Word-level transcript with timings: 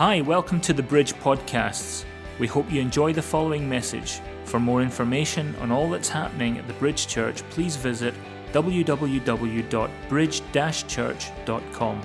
Hi, 0.00 0.22
welcome 0.22 0.62
to 0.62 0.72
the 0.72 0.82
Bridge 0.82 1.12
Podcasts. 1.12 2.06
We 2.38 2.46
hope 2.46 2.72
you 2.72 2.80
enjoy 2.80 3.12
the 3.12 3.20
following 3.20 3.68
message. 3.68 4.20
For 4.46 4.58
more 4.58 4.80
information 4.80 5.54
on 5.56 5.70
all 5.70 5.90
that's 5.90 6.08
happening 6.08 6.56
at 6.56 6.66
the 6.66 6.72
Bridge 6.72 7.06
Church, 7.06 7.42
please 7.50 7.76
visit 7.76 8.14
www.bridge 8.54 10.42
church.com. 10.88 12.02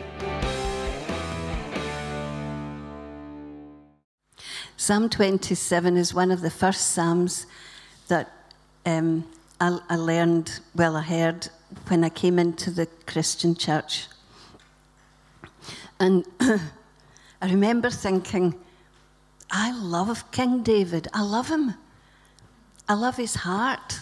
Psalm 4.75 5.09
27 5.09 5.95
is 5.95 6.13
one 6.13 6.31
of 6.31 6.41
the 6.41 6.51
first 6.51 6.87
Psalms 6.87 7.45
that 8.09 8.29
um, 8.85 9.25
I, 9.61 9.79
I 9.87 9.95
learned, 9.95 10.59
well, 10.75 10.97
I 10.97 11.01
heard 11.01 11.47
when 11.87 12.03
I 12.03 12.09
came 12.09 12.39
into 12.39 12.71
the 12.71 12.87
Christian 13.07 13.55
church. 13.55 14.07
And 15.97 16.25
I 17.41 17.49
remember 17.49 17.89
thinking, 17.89 18.55
I 19.51 19.71
love 19.71 20.31
King 20.31 20.63
David. 20.63 21.07
I 21.13 21.21
love 21.21 21.49
him. 21.49 21.75
I 22.87 22.93
love 22.93 23.17
his 23.17 23.35
heart 23.35 24.01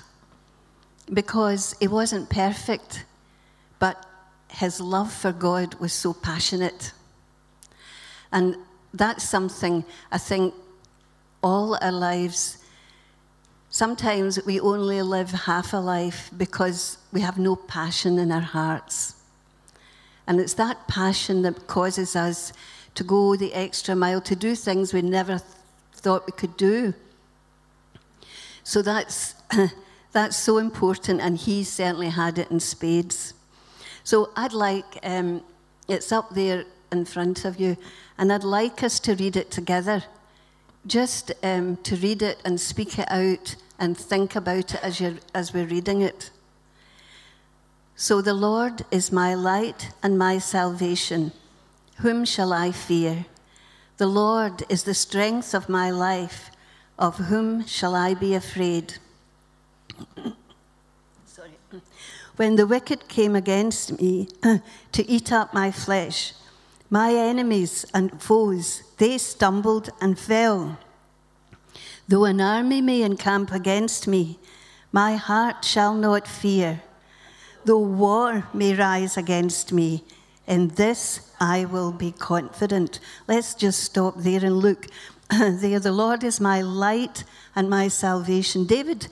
because 1.11 1.75
he 1.79 1.87
wasn't 1.87 2.29
perfect, 2.29 3.05
but 3.79 4.05
his 4.49 4.79
love 4.79 5.11
for 5.11 5.31
God 5.31 5.75
was 5.75 5.93
so 5.93 6.13
passionate. 6.13 6.91
And 8.31 8.55
that's 8.93 9.27
something 9.27 9.83
I 10.11 10.17
think 10.17 10.53
all 11.41 11.77
our 11.81 11.91
lives, 11.91 12.57
sometimes 13.69 14.43
we 14.45 14.59
only 14.59 15.01
live 15.01 15.31
half 15.31 15.73
a 15.73 15.77
life 15.77 16.31
because 16.37 16.97
we 17.11 17.21
have 17.21 17.37
no 17.37 17.55
passion 17.55 18.17
in 18.17 18.31
our 18.31 18.41
hearts. 18.41 19.15
And 20.25 20.39
it's 20.39 20.53
that 20.53 20.87
passion 20.87 21.41
that 21.41 21.67
causes 21.67 22.15
us 22.15 22.53
to 22.95 23.03
go 23.03 23.35
the 23.35 23.53
extra 23.53 23.95
mile, 23.95 24.21
to 24.21 24.35
do 24.35 24.55
things 24.55 24.93
we 24.93 25.01
never 25.01 25.39
th- 25.39 25.41
thought 25.93 26.25
we 26.25 26.33
could 26.33 26.55
do. 26.57 26.93
So 28.63 28.81
that's, 28.81 29.35
that's 30.11 30.37
so 30.37 30.57
important, 30.57 31.21
and 31.21 31.37
he 31.37 31.63
certainly 31.63 32.09
had 32.09 32.37
it 32.37 32.51
in 32.51 32.59
spades. 32.59 33.33
So 34.03 34.31
I'd 34.35 34.53
like, 34.53 34.99
um, 35.03 35.43
it's 35.87 36.11
up 36.11 36.29
there 36.31 36.65
in 36.91 37.05
front 37.05 37.45
of 37.45 37.59
you, 37.59 37.77
and 38.17 38.31
I'd 38.31 38.43
like 38.43 38.83
us 38.83 38.99
to 39.01 39.15
read 39.15 39.35
it 39.35 39.51
together. 39.51 40.03
Just 40.85 41.31
um, 41.43 41.77
to 41.77 41.95
read 41.95 42.21
it 42.21 42.39
and 42.45 42.59
speak 42.59 42.99
it 42.99 43.09
out 43.09 43.55
and 43.79 43.97
think 43.97 44.35
about 44.35 44.73
it 44.75 44.83
as, 44.83 44.99
you're, 44.99 45.15
as 45.33 45.53
we're 45.53 45.65
reading 45.65 46.01
it. 46.01 46.29
So 47.95 48.21
the 48.21 48.33
Lord 48.33 48.85
is 48.91 49.11
my 49.11 49.33
light 49.33 49.91
and 50.01 50.17
my 50.17 50.37
salvation. 50.39 51.31
Whom 51.97 52.25
shall 52.25 52.51
I 52.53 52.71
fear? 52.71 53.25
The 53.97 54.07
Lord 54.07 54.63
is 54.69 54.83
the 54.83 54.93
strength 54.93 55.53
of 55.53 55.69
my 55.69 55.91
life. 55.91 56.49
Of 56.97 57.17
whom 57.17 57.65
shall 57.65 57.95
I 57.95 58.13
be 58.13 58.35
afraid? 58.35 58.95
Sorry. 61.25 61.51
When 62.35 62.55
the 62.55 62.67
wicked 62.67 63.07
came 63.07 63.35
against 63.35 63.99
me 63.99 64.27
to 64.91 65.09
eat 65.09 65.31
up 65.31 65.53
my 65.53 65.71
flesh, 65.71 66.33
my 66.89 67.13
enemies 67.13 67.85
and 67.93 68.21
foes, 68.21 68.83
they 68.97 69.17
stumbled 69.17 69.89
and 70.01 70.17
fell. 70.19 70.77
Though 72.07 72.25
an 72.25 72.41
army 72.41 72.81
may 72.81 73.01
encamp 73.01 73.51
against 73.51 74.07
me, 74.07 74.37
my 74.91 75.15
heart 75.15 75.65
shall 75.65 75.93
not 75.93 76.27
fear. 76.27 76.81
Though 77.65 77.79
war 77.79 78.47
may 78.53 78.75
rise 78.75 79.17
against 79.17 79.71
me, 79.71 80.03
in 80.45 80.67
this 80.69 81.32
I 81.43 81.65
will 81.65 81.91
be 81.91 82.13
confident. 82.13 83.01
Let's 83.27 83.53
just 83.53 83.83
stop 83.83 84.15
there 84.15 84.45
and 84.45 84.59
look. 84.59 84.87
there, 85.29 85.77
the 85.77 85.91
Lord 85.91 86.23
is 86.23 86.39
my 86.39 86.61
light 86.61 87.25
and 87.53 87.69
my 87.69 87.89
salvation. 87.89 88.65
David, 88.65 89.07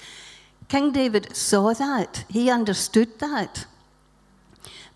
King 0.70 0.94
David 0.94 1.36
saw 1.36 1.74
that, 1.74 2.24
he 2.30 2.50
understood 2.50 3.20
that. 3.20 3.66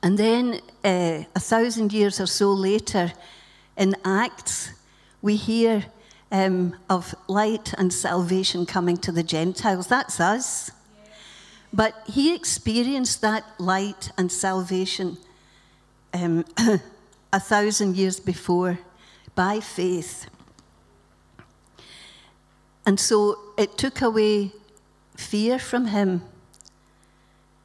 And 0.01 0.17
then 0.17 0.61
uh, 0.81 1.25
a 1.35 1.39
thousand 1.41 1.91
years 1.91 2.21
or 2.21 2.25
so 2.25 2.53
later, 2.53 3.11
in 3.75 3.97
Acts, 4.05 4.71
we 5.21 5.35
hear 5.35 5.83
um, 6.31 6.77
of 6.89 7.13
light 7.27 7.73
and 7.77 7.91
salvation 7.91 8.65
coming 8.65 8.95
to 8.97 9.11
the 9.11 9.23
Gentiles. 9.23 9.87
That's 9.87 10.21
us. 10.21 10.71
But 11.73 11.95
he 12.07 12.33
experienced 12.33 13.19
that 13.19 13.43
light 13.59 14.11
and 14.17 14.31
salvation 14.31 15.17
um, 16.13 16.45
a 17.35 17.39
thousand 17.39 17.97
years 17.97 18.17
before 18.17 18.79
by 19.35 19.59
faith. 19.59 20.27
And 22.85 22.97
so 22.97 23.37
it 23.57 23.77
took 23.77 24.01
away 24.01 24.53
fear 25.17 25.59
from 25.59 25.87
him. 25.87 26.21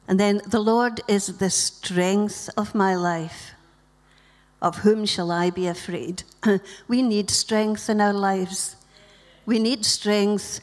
And 0.09 0.19
then 0.19 0.41
the 0.45 0.59
Lord 0.59 0.99
is 1.07 1.37
the 1.37 1.49
strength 1.49 2.49
of 2.57 2.75
my 2.75 2.95
life. 2.95 3.53
Of 4.61 4.79
whom 4.79 5.05
shall 5.05 5.31
I 5.31 5.49
be 5.49 5.67
afraid? 5.67 6.23
we 6.89 7.01
need 7.01 7.29
strength 7.29 7.89
in 7.89 8.01
our 8.01 8.13
lives. 8.13 8.75
We 9.45 9.57
need 9.57 9.85
strength 9.85 10.59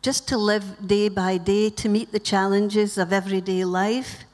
just 0.00 0.28
to 0.28 0.38
live 0.38 0.86
day 0.86 1.08
by 1.08 1.38
day, 1.38 1.70
to 1.70 1.88
meet 1.88 2.12
the 2.12 2.20
challenges 2.20 2.98
of 2.98 3.12
everyday 3.12 3.64
life. 3.64 4.24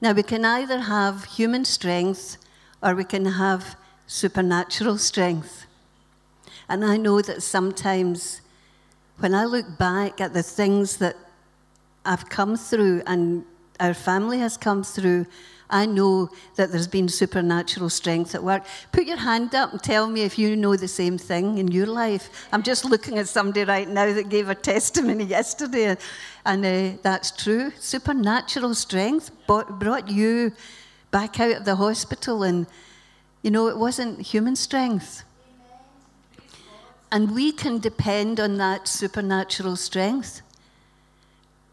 Now, 0.00 0.12
we 0.12 0.22
can 0.22 0.44
either 0.44 0.78
have 0.78 1.24
human 1.24 1.64
strength 1.64 2.36
or 2.82 2.94
we 2.94 3.04
can 3.04 3.24
have 3.24 3.76
supernatural 4.06 4.98
strength. 4.98 5.66
And 6.68 6.84
I 6.84 6.96
know 6.96 7.20
that 7.22 7.42
sometimes 7.42 8.40
when 9.18 9.34
I 9.34 9.44
look 9.44 9.78
back 9.78 10.20
at 10.20 10.32
the 10.32 10.42
things 10.42 10.96
that 10.98 11.16
I've 12.04 12.28
come 12.28 12.56
through 12.56 13.02
and 13.06 13.44
our 13.78 13.94
family 13.94 14.38
has 14.38 14.56
come 14.56 14.82
through, 14.82 15.26
I 15.70 15.86
know 15.86 16.28
that 16.56 16.70
there's 16.70 16.86
been 16.86 17.08
supernatural 17.08 17.88
strength 17.88 18.34
at 18.34 18.44
work. 18.44 18.64
Put 18.92 19.06
your 19.06 19.16
hand 19.16 19.54
up 19.54 19.72
and 19.72 19.82
tell 19.82 20.06
me 20.06 20.22
if 20.22 20.38
you 20.38 20.54
know 20.54 20.76
the 20.76 20.86
same 20.86 21.16
thing 21.16 21.56
in 21.56 21.68
your 21.68 21.86
life. 21.86 22.48
I'm 22.52 22.62
just 22.62 22.84
looking 22.84 23.18
at 23.18 23.26
somebody 23.26 23.64
right 23.64 23.88
now 23.88 24.12
that 24.12 24.28
gave 24.28 24.50
a 24.50 24.54
testimony 24.72 25.24
yesterday, 25.24 25.96
and 26.44 26.64
uh, 26.64 26.98
that's 27.02 27.30
true. 27.30 27.72
Supernatural 27.78 28.74
strength 28.74 29.30
brought 29.46 30.08
you 30.10 30.52
back 31.12 31.38
out 31.38 31.52
of 31.52 31.64
the 31.64 31.76
hospital, 31.76 32.42
and 32.42 32.66
you 33.42 33.52
know, 33.52 33.68
it 33.68 33.76
wasn't 33.76 34.20
human 34.20 34.56
strength. 34.56 35.22
And 37.12 37.34
we 37.34 37.52
can 37.52 37.78
depend 37.78 38.40
on 38.40 38.56
that 38.56 38.88
supernatural 38.88 39.76
strength. 39.76 40.40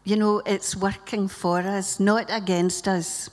You 0.04 0.16
know, 0.16 0.42
it's 0.44 0.76
working 0.76 1.26
for 1.26 1.60
us, 1.60 1.98
not 1.98 2.26
against 2.28 2.86
us. 2.86 3.30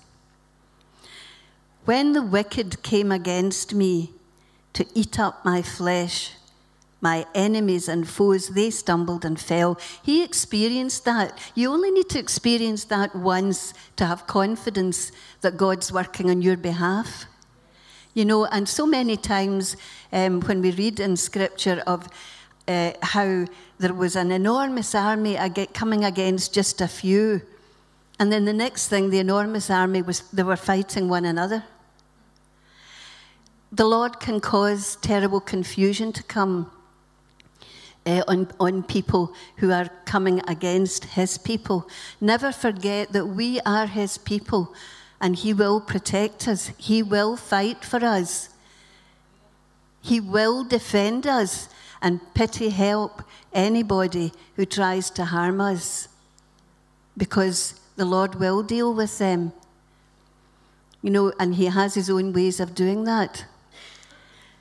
When 1.86 2.14
the 2.14 2.22
wicked 2.22 2.82
came 2.82 3.12
against 3.12 3.74
me 3.74 4.12
to 4.74 4.86
eat 4.94 5.20
up 5.20 5.44
my 5.44 5.62
flesh, 5.62 6.37
my 7.02 7.26
enemies 7.36 7.88
and 7.88 8.08
foes, 8.08 8.50
they 8.50 8.70
stumbled 8.70 9.24
and 9.24 9.40
fell. 9.40 9.80
He 10.02 10.24
experienced 10.24 11.06
that. 11.06 11.38
You 11.56 11.72
only 11.72 11.92
need 11.92 12.10
to 12.10 12.20
experience 12.20 12.86
that 12.86 13.16
once 13.16 13.74
to 13.98 14.06
have 14.06 14.26
confidence 14.28 15.12
that 15.42 15.58
God's 15.58 15.92
working 15.92 16.30
on 16.30 16.42
your 16.42 16.58
behalf. 16.58 17.26
You 18.14 18.26
know, 18.26 18.46
and 18.46 18.68
so 18.68 18.88
many 18.88 19.16
times 19.16 19.78
um, 20.12 20.42
when 20.42 20.62
we 20.62 20.72
read 20.72 21.00
in 21.00 21.18
Scripture 21.18 21.84
of 21.86 22.08
uh, 22.68 22.94
how 23.04 23.46
there 23.78 23.94
was 23.94 24.16
an 24.16 24.32
enormous 24.32 24.96
army 24.96 25.38
coming 25.74 26.04
against 26.04 26.54
just 26.54 26.82
a 26.82 26.88
few, 26.88 27.42
and 28.20 28.32
then 28.32 28.46
the 28.46 28.54
next 28.54 28.88
thing, 28.88 29.12
the 29.12 29.20
enormous 29.20 29.70
army 29.70 30.02
was 30.02 30.22
they 30.32 30.42
were 30.42 30.56
fighting 30.56 31.08
one 31.08 31.26
another 31.26 31.64
the 33.72 33.86
Lord 33.86 34.20
can 34.20 34.40
cause 34.40 34.96
terrible 35.02 35.42
confusion 35.42 36.14
to 36.14 36.24
come 36.24 36.72
uh, 38.08 38.24
on, 38.28 38.48
on 38.60 38.84
people 38.84 39.34
who 39.58 39.72
are 39.72 39.90
coming 40.06 40.42
against 40.48 41.04
His 41.06 41.38
people. 41.38 41.88
Never 42.22 42.52
forget 42.52 43.12
that 43.12 43.26
we 43.26 43.60
are 43.62 43.86
His 43.86 44.18
people 44.18 44.74
and 45.20 45.36
He 45.36 45.54
will 45.54 45.82
protect 45.82 46.48
us, 46.48 46.72
He 46.78 47.04
will 47.04 47.36
fight 47.36 47.84
for 47.84 48.04
us, 48.04 48.50
He 50.02 50.20
will 50.20 50.64
defend 50.64 51.28
us 51.28 51.68
and 52.02 52.22
pity 52.34 52.70
help 52.70 53.24
anybody 53.52 54.32
who 54.56 54.66
tries 54.66 55.10
to 55.12 55.26
harm 55.26 55.60
us 55.60 56.08
because 57.18 57.80
the 57.96 58.06
Lord 58.06 58.36
will 58.36 58.64
deal 58.64 58.94
with 58.94 59.18
them. 59.18 59.52
You 61.02 61.10
know, 61.10 61.34
and 61.40 61.56
He 61.56 61.66
has 61.66 61.96
His 61.96 62.10
own 62.10 62.32
ways 62.32 62.60
of 62.60 62.74
doing 62.74 63.04
that. 63.04 63.46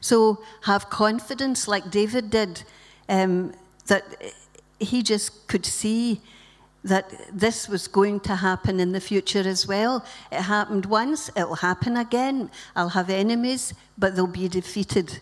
So 0.01 0.43
have 0.63 0.91
confidence, 0.91 1.69
like 1.69 1.91
David 1.91 2.31
did, 2.31 2.63
um, 3.09 3.53
that 3.87 4.05
he 4.79 5.03
just 5.03 5.47
could 5.49 5.65
see 5.65 6.21
that 6.85 7.13
this 7.33 7.69
was 7.69 7.89
going 7.89 8.21
to 8.21 8.37
happen 8.37 8.79
in 8.79 8.93
the 8.93 9.01
future 9.01 9.41
as 9.41 9.67
well. 9.67 10.05
It 10.31 10.43
happened 10.43 10.87
once, 10.87 11.29
it'll 11.37 11.57
happen 11.57 11.97
again. 11.97 12.51
I'll 12.77 12.91
have 12.91 13.11
enemies, 13.11 13.75
but 13.99 14.15
they'll 14.15 14.29
be 14.29 14.49
defeated. 14.49 15.21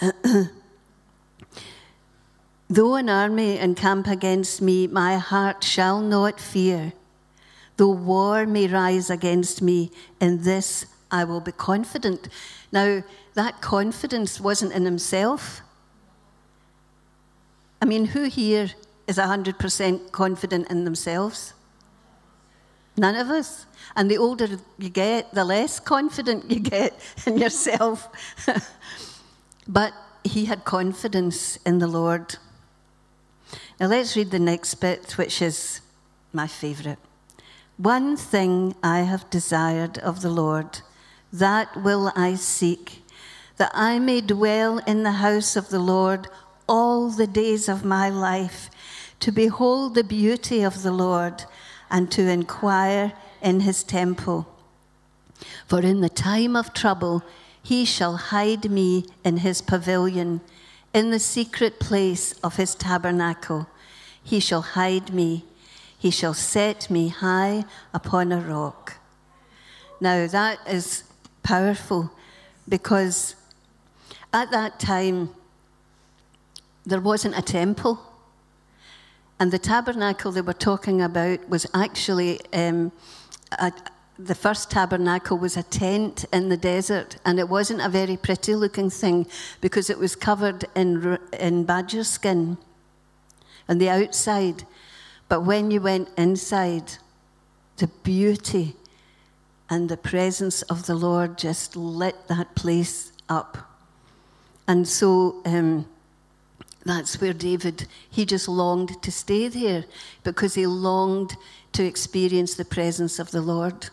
Though 2.70 2.94
an 2.94 3.08
army 3.08 3.58
encamp 3.58 4.06
against 4.06 4.62
me, 4.62 4.86
my 4.86 5.16
heart 5.16 5.64
shall 5.64 6.00
not 6.00 6.38
fear. 6.38 6.92
Though 7.76 7.90
war 7.90 8.46
may 8.46 8.68
rise 8.68 9.10
against 9.10 9.60
me, 9.62 9.90
in 10.20 10.42
this 10.42 10.86
I 11.10 11.24
will 11.24 11.40
be 11.40 11.52
confident. 11.52 12.28
Now, 12.70 13.02
that 13.34 13.60
confidence 13.60 14.40
wasn't 14.40 14.72
in 14.72 14.84
himself. 14.84 15.62
I 17.80 17.84
mean, 17.84 18.06
who 18.06 18.24
here 18.24 18.70
is 19.06 19.18
100% 19.18 20.12
confident 20.12 20.70
in 20.70 20.84
themselves? 20.84 21.54
None 22.96 23.14
of 23.14 23.30
us. 23.30 23.66
And 23.94 24.10
the 24.10 24.18
older 24.18 24.48
you 24.78 24.88
get, 24.88 25.32
the 25.32 25.44
less 25.44 25.78
confident 25.78 26.50
you 26.50 26.60
get 26.60 26.98
in 27.26 27.38
yourself. 27.38 28.08
but 29.68 29.92
he 30.24 30.46
had 30.46 30.64
confidence 30.64 31.58
in 31.64 31.78
the 31.78 31.86
Lord. 31.86 32.36
Now 33.78 33.86
let's 33.86 34.16
read 34.16 34.30
the 34.30 34.40
next 34.40 34.74
bit, 34.74 35.16
which 35.16 35.40
is 35.40 35.80
my 36.32 36.48
favourite. 36.48 36.98
One 37.76 38.16
thing 38.16 38.74
I 38.82 39.00
have 39.00 39.30
desired 39.30 39.98
of 39.98 40.20
the 40.20 40.30
Lord, 40.30 40.80
that 41.32 41.76
will 41.76 42.12
I 42.16 42.34
seek, 42.34 43.04
that 43.56 43.70
I 43.72 44.00
may 44.00 44.20
dwell 44.20 44.78
in 44.78 45.04
the 45.04 45.12
house 45.12 45.54
of 45.54 45.68
the 45.68 45.78
Lord 45.78 46.26
all 46.68 47.10
the 47.10 47.26
days 47.26 47.68
of 47.68 47.84
my 47.84 48.08
life, 48.08 48.70
to 49.20 49.32
behold 49.32 49.94
the 49.94 50.04
beauty 50.04 50.62
of 50.62 50.82
the 50.82 50.92
Lord 50.92 51.44
and 51.90 52.10
to 52.12 52.28
inquire 52.28 53.12
in 53.42 53.60
his 53.60 53.82
temple. 53.82 54.46
For 55.66 55.80
in 55.80 56.00
the 56.00 56.08
time 56.08 56.54
of 56.56 56.74
trouble, 56.74 57.22
he 57.62 57.84
shall 57.84 58.16
hide 58.16 58.70
me 58.70 59.06
in 59.24 59.38
his 59.38 59.60
pavilion, 59.60 60.40
in 60.94 61.10
the 61.10 61.18
secret 61.18 61.80
place 61.80 62.32
of 62.44 62.56
his 62.56 62.74
tabernacle. 62.74 63.68
He 64.22 64.40
shall 64.40 64.62
hide 64.62 65.12
me 65.12 65.44
he 65.98 66.10
shall 66.10 66.34
set 66.34 66.88
me 66.88 67.08
high 67.08 67.64
upon 67.92 68.30
a 68.30 68.40
rock. 68.40 68.98
Now, 70.00 70.28
that 70.28 70.60
is 70.68 71.02
powerful 71.42 72.12
because 72.68 73.34
at 74.32 74.52
that 74.52 74.78
time 74.78 75.30
there 76.88 77.00
wasn't 77.00 77.36
a 77.36 77.42
temple. 77.42 78.00
And 79.38 79.52
the 79.52 79.58
tabernacle 79.58 80.32
they 80.32 80.40
were 80.40 80.52
talking 80.52 81.02
about 81.02 81.48
was 81.48 81.66
actually 81.74 82.40
um, 82.52 82.92
a, 83.52 83.72
the 84.18 84.34
first 84.34 84.70
tabernacle 84.70 85.38
was 85.38 85.56
a 85.56 85.62
tent 85.62 86.24
in 86.32 86.48
the 86.48 86.56
desert, 86.56 87.18
and 87.24 87.38
it 87.38 87.48
wasn't 87.48 87.80
a 87.80 87.88
very 87.88 88.16
pretty 88.16 88.54
looking 88.54 88.90
thing 88.90 89.26
because 89.60 89.90
it 89.90 89.98
was 89.98 90.16
covered 90.16 90.64
in, 90.74 91.18
in 91.38 91.64
badger 91.64 92.04
skin 92.04 92.58
on 93.68 93.78
the 93.78 93.90
outside. 93.90 94.64
But 95.28 95.42
when 95.42 95.70
you 95.70 95.80
went 95.80 96.08
inside, 96.16 96.94
the 97.76 97.86
beauty 98.02 98.74
and 99.70 99.88
the 99.88 99.96
presence 99.98 100.62
of 100.62 100.86
the 100.86 100.94
Lord 100.94 101.38
just 101.38 101.76
lit 101.76 102.16
that 102.28 102.54
place 102.56 103.12
up. 103.28 103.58
And 104.66 104.88
so 104.88 105.42
um, 105.44 105.86
that's 106.88 107.20
where 107.20 107.32
David, 107.32 107.86
he 108.08 108.24
just 108.24 108.48
longed 108.48 109.02
to 109.02 109.12
stay 109.12 109.48
there 109.48 109.84
because 110.24 110.54
he 110.54 110.66
longed 110.66 111.36
to 111.72 111.84
experience 111.84 112.54
the 112.54 112.64
presence 112.64 113.18
of 113.18 113.30
the 113.30 113.42
Lord. 113.42 113.90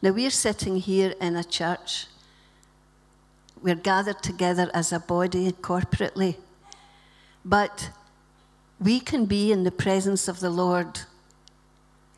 Now 0.00 0.12
we're 0.12 0.30
sitting 0.30 0.76
here 0.76 1.14
in 1.20 1.36
a 1.36 1.44
church. 1.44 2.06
We're 3.60 3.74
gathered 3.74 4.22
together 4.22 4.70
as 4.72 4.92
a 4.92 5.00
body 5.00 5.50
corporately. 5.52 6.36
But 7.44 7.90
we 8.80 9.00
can 9.00 9.26
be 9.26 9.52
in 9.52 9.64
the 9.64 9.70
presence 9.70 10.28
of 10.28 10.40
the 10.40 10.50
Lord 10.50 11.00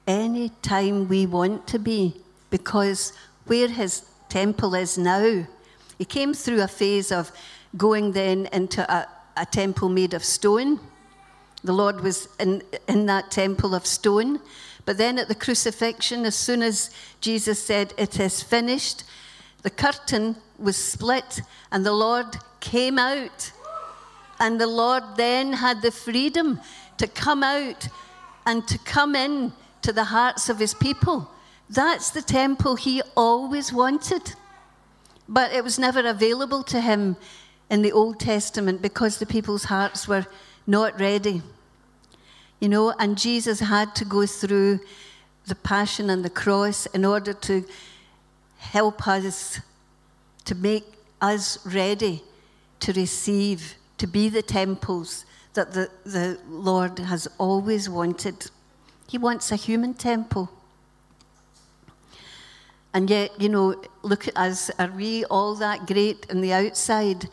any 0.06 0.50
time 0.62 1.08
we 1.08 1.26
want 1.26 1.66
to 1.68 1.78
be 1.78 2.14
because 2.50 3.12
where 3.46 3.68
his 3.68 4.04
temple 4.28 4.74
is 4.74 4.98
now, 4.98 5.46
he 5.98 6.04
came 6.04 6.34
through 6.34 6.62
a 6.62 6.68
phase 6.68 7.10
of 7.12 7.32
going 7.76 8.12
then 8.12 8.46
into 8.52 8.82
a, 8.92 9.06
a 9.40 9.46
temple 9.46 9.88
made 9.88 10.12
of 10.12 10.22
stone. 10.22 10.78
The 11.64 11.72
Lord 11.72 12.00
was 12.00 12.28
in, 12.38 12.62
in 12.86 13.06
that 13.06 13.30
temple 13.30 13.74
of 13.74 13.86
stone. 13.86 14.40
But 14.84 14.98
then 14.98 15.18
at 15.18 15.28
the 15.28 15.34
crucifixion, 15.34 16.24
as 16.26 16.34
soon 16.34 16.62
as 16.62 16.90
Jesus 17.20 17.62
said, 17.62 17.94
It 17.96 18.20
is 18.20 18.42
finished, 18.42 19.04
the 19.62 19.70
curtain 19.70 20.36
was 20.58 20.76
split 20.76 21.42
and 21.72 21.84
the 21.84 21.92
Lord 21.92 22.26
came 22.60 22.98
out 22.98 23.52
and 24.38 24.60
the 24.60 24.66
Lord 24.66 25.02
then 25.16 25.52
had 25.52 25.82
the 25.82 25.90
freedom 25.90 26.60
to 26.96 27.06
come 27.06 27.42
out 27.42 27.88
and 28.46 28.66
to 28.68 28.78
come 28.78 29.14
in 29.14 29.52
to 29.82 29.92
the 29.92 30.04
hearts 30.04 30.48
of 30.48 30.58
his 30.58 30.74
people. 30.74 31.30
That's 31.68 32.10
the 32.10 32.22
temple 32.22 32.76
he 32.76 33.02
always 33.16 33.72
wanted. 33.72 34.34
But 35.28 35.52
it 35.52 35.62
was 35.62 35.78
never 35.78 36.00
available 36.00 36.62
to 36.64 36.80
him 36.80 37.16
in 37.70 37.82
the 37.82 37.92
Old 37.92 38.18
Testament 38.18 38.82
because 38.82 39.18
the 39.18 39.26
people's 39.26 39.64
hearts 39.64 40.08
were 40.08 40.26
not 40.66 40.98
ready. 41.00 41.42
You 42.58 42.68
know, 42.68 42.92
and 42.98 43.16
Jesus 43.16 43.60
had 43.60 43.94
to 43.94 44.04
go 44.04 44.26
through 44.26 44.80
the 45.46 45.54
passion 45.54 46.10
and 46.10 46.24
the 46.24 46.30
cross 46.30 46.86
in 46.86 47.04
order 47.04 47.32
to 47.32 47.64
help 48.58 49.06
us, 49.08 49.60
to 50.44 50.54
make 50.54 50.84
us 51.20 51.64
ready 51.64 52.22
to 52.80 52.92
receive 52.92 53.76
to 53.98 54.06
be 54.06 54.28
the 54.28 54.42
temples 54.42 55.24
that 55.54 55.72
the, 55.72 55.90
the 56.04 56.38
Lord 56.48 56.98
has 56.98 57.28
always 57.38 57.88
wanted. 57.88 58.50
He 59.08 59.18
wants 59.18 59.52
a 59.52 59.56
human 59.56 59.94
temple. 59.94 60.50
And 62.94 63.08
yet, 63.08 63.38
you 63.40 63.48
know, 63.48 63.82
look 64.02 64.26
at 64.26 64.36
us. 64.36 64.70
Are 64.78 64.90
we 64.90 65.24
all 65.26 65.54
that 65.56 65.86
great 65.86 66.26
in 66.30 66.40
the 66.40 66.52
outside? 66.52 67.28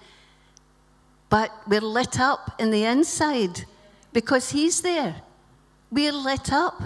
But 1.29 1.51
we're 1.67 1.81
lit 1.81 2.19
up 2.19 2.55
in 2.59 2.71
the 2.71 2.85
inside 2.85 3.65
because 4.13 4.51
He's 4.51 4.81
there. 4.81 5.21
We're 5.91 6.13
lit 6.13 6.51
up. 6.51 6.81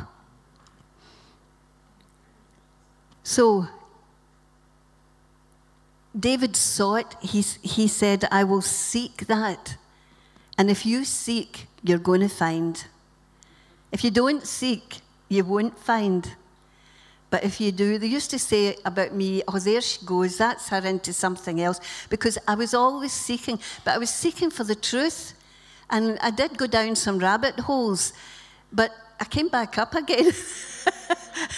So, 3.24 3.68
David 6.18 6.56
saw 6.56 6.96
it. 6.96 7.16
He, 7.22 7.42
he 7.62 7.88
said, 7.88 8.28
I 8.32 8.44
will 8.44 8.62
seek 8.62 9.28
that. 9.28 9.78
And 10.58 10.70
if 10.70 10.86
you 10.86 11.06
seek, 11.06 11.68
you're 11.84 11.98
going 11.98 12.22
to 12.22 12.28
find. 12.28 12.86
If 13.92 14.04
you 14.04 14.12
don't 14.12 14.46
seek, 14.46 15.02
you 15.30 15.44
won't 15.44 15.78
find. 15.78 16.36
But 17.32 17.46
if 17.46 17.62
you 17.62 17.72
do, 17.72 17.98
they 17.98 18.08
used 18.08 18.30
to 18.32 18.40
say 18.40 18.76
about 18.84 19.14
me, 19.14 19.42
oh, 19.48 19.58
there 19.58 19.82
she 19.82 20.06
goes, 20.06 20.38
that's 20.38 20.68
her 20.70 20.86
into 20.86 21.14
something 21.14 21.62
else. 21.62 21.80
Because 22.10 22.38
I 22.46 22.56
was 22.56 22.74
always 22.74 23.14
seeking, 23.14 23.58
but 23.86 23.96
I 23.96 23.98
was 23.98 24.10
seeking 24.10 24.52
for 24.52 24.66
the 24.66 24.76
truth. 24.76 25.34
And 25.90 26.20
I 26.20 26.30
did 26.30 26.58
go 26.58 26.68
down 26.68 26.96
some 26.96 27.20
rabbit 27.20 27.58
holes, 27.62 28.12
but 28.72 28.92
I 29.20 29.24
came 29.24 29.48
back 29.48 29.78
up 29.78 29.96
again. 29.96 30.34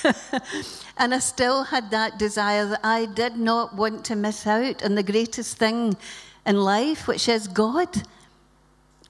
and 0.98 1.14
I 1.14 1.20
still 1.20 1.64
had 1.64 1.90
that 1.90 2.20
desire 2.20 2.68
that 2.68 2.82
I 2.84 3.06
did 3.06 3.38
not 3.38 3.76
want 3.76 4.06
to 4.06 4.16
miss 4.16 4.46
out 4.46 4.86
on 4.86 4.94
the 4.94 5.04
greatest 5.04 5.58
thing 5.58 5.98
in 6.46 6.58
life, 6.58 7.08
which 7.08 7.28
is 7.28 7.48
God. 7.48 8.04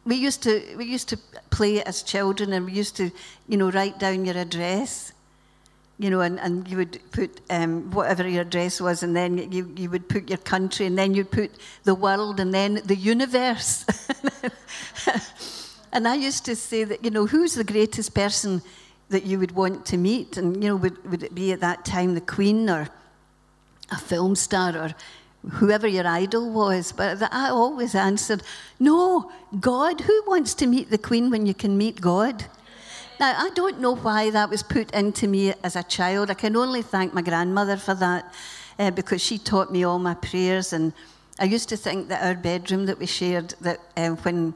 We 0.06 0.16
used 0.16 0.44
to 0.44 0.62
we 0.78 0.86
used 0.86 1.10
to 1.10 1.18
play 1.50 1.84
as 1.84 2.04
children, 2.04 2.54
and 2.54 2.66
we 2.66 2.74
used 2.74 2.96
to, 2.98 3.12
you 3.48 3.58
know, 3.58 3.72
write 3.72 4.00
down 4.00 4.26
your 4.26 4.38
address, 4.38 5.14
you 6.00 6.10
know, 6.10 6.22
and, 6.22 6.40
and 6.40 6.68
you 6.68 6.78
would 6.78 7.00
put 7.12 7.42
um, 7.50 7.92
whatever 7.92 8.28
your 8.28 8.42
address 8.42 8.82
was, 8.82 9.04
and 9.04 9.16
then 9.16 9.52
you 9.52 9.72
you 9.78 9.90
would 9.90 10.10
put 10.10 10.30
your 10.30 10.40
country, 10.40 10.86
and 10.86 10.98
then 10.98 11.14
you'd 11.14 11.32
put 11.32 11.52
the 11.84 11.96
world, 11.96 12.40
and 12.40 12.54
then 12.54 12.82
the 12.86 12.96
universe. 12.96 13.86
And 15.94 16.08
I 16.08 16.16
used 16.16 16.44
to 16.46 16.56
say 16.56 16.84
that, 16.86 17.06
you 17.06 17.12
know, 17.12 17.28
who's 17.28 17.54
the 17.54 17.64
greatest 17.64 18.16
person 18.16 18.64
that 19.10 19.28
you 19.28 19.38
would 19.38 19.52
want 19.52 19.86
to 19.86 19.98
meet? 19.98 20.38
And, 20.38 20.62
you 20.62 20.70
know, 20.70 20.76
would, 20.76 21.10
would 21.10 21.22
it 21.22 21.36
be 21.36 21.52
at 21.52 21.60
that 21.60 21.86
time 21.86 22.16
the 22.16 22.22
Queen 22.22 22.68
or 22.68 22.90
a 23.92 23.98
film 24.00 24.36
star 24.36 24.76
or 24.76 24.96
whoever 25.52 25.88
your 25.88 26.08
idol 26.08 26.52
was? 26.52 26.92
But 26.92 27.22
I 27.32 27.50
always 27.50 27.94
answered, 27.94 28.42
no, 28.80 29.32
God. 29.60 30.02
Who 30.02 30.24
wants 30.26 30.56
to 30.56 30.66
meet 30.66 30.90
the 30.90 30.98
Queen 30.98 31.30
when 31.30 31.46
you 31.46 31.54
can 31.54 31.78
meet 31.78 32.02
God? 32.02 32.46
Now, 33.20 33.36
I 33.38 33.50
don't 33.52 33.80
know 33.80 33.96
why 33.96 34.30
that 34.32 34.50
was 34.50 34.64
put 34.64 34.92
into 34.92 35.28
me 35.28 35.54
as 35.64 35.76
a 35.76 35.84
child. 35.84 36.32
I 36.32 36.34
can 36.34 36.56
only 36.56 36.82
thank 36.82 37.14
my 37.14 37.22
grandmother 37.22 37.78
for 37.78 37.94
that 37.96 38.34
uh, 38.80 38.92
because 38.92 39.22
she 39.22 39.38
taught 39.38 39.72
me 39.72 39.84
all 39.84 40.00
my 40.00 40.16
prayers. 40.16 40.74
And 40.74 40.94
I 41.40 41.46
used 41.46 41.70
to 41.70 41.78
think 41.78 42.08
that 42.10 42.24
our 42.24 42.36
bedroom 42.36 42.86
that 42.88 42.98
we 43.00 43.06
shared, 43.06 43.56
that 43.62 43.80
uh, 43.96 44.10
when 44.10 44.54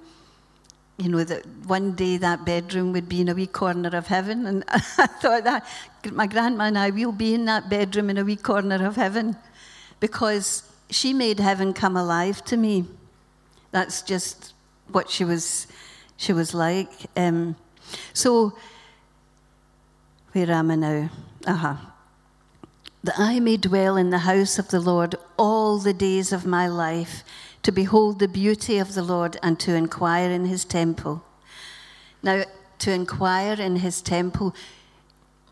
you 0.97 1.09
know, 1.09 1.23
that 1.23 1.45
one 1.67 1.91
day 1.93 2.17
that 2.17 2.43
bedroom 2.43 2.91
would 2.91 3.07
be 3.07 3.21
in 3.21 3.29
a 3.29 3.35
wee 3.35 3.47
corner 3.47 3.95
of 3.95 4.07
heaven. 4.07 4.47
And 4.47 4.63
I 4.69 4.79
thought 4.79 5.43
that 5.43 5.65
my 6.11 6.25
grandma 6.25 6.65
and 6.65 6.77
I 6.77 6.89
will 6.89 7.11
be 7.11 7.35
in 7.35 7.45
that 7.45 7.69
bedroom 7.69 8.09
in 8.09 8.17
a 8.17 8.23
wee 8.23 8.35
corner 8.35 8.85
of 8.85 8.95
heaven 8.95 9.35
because 9.99 10.63
she 10.89 11.13
made 11.13 11.39
heaven 11.39 11.73
come 11.73 11.95
alive 11.95 12.43
to 12.45 12.57
me. 12.57 12.85
That's 13.71 14.01
just 14.01 14.53
what 14.91 15.09
she 15.09 15.23
was, 15.23 15.67
she 16.17 16.33
was 16.33 16.55
like. 16.55 16.89
Um, 17.15 17.55
so, 18.13 18.57
where 20.31 20.51
am 20.51 20.71
I 20.71 20.75
now? 20.75 21.09
Uh-huh. 21.45 21.75
That 23.03 23.15
I 23.17 23.39
may 23.39 23.57
dwell 23.57 23.95
in 23.95 24.09
the 24.09 24.19
house 24.19 24.59
of 24.59 24.69
the 24.69 24.79
Lord 24.79 25.15
all 25.37 25.79
the 25.79 25.93
days 25.93 26.33
of 26.33 26.45
my 26.45 26.67
life, 26.67 27.23
to 27.63 27.71
behold 27.71 28.19
the 28.19 28.27
beauty 28.27 28.77
of 28.77 28.93
the 28.93 29.03
Lord 29.03 29.37
and 29.43 29.59
to 29.59 29.75
inquire 29.75 30.29
in 30.29 30.45
his 30.45 30.65
temple. 30.65 31.23
Now, 32.23 32.43
to 32.79 32.91
inquire 32.91 33.53
in 33.53 33.77
his 33.77 34.01
temple, 34.01 34.53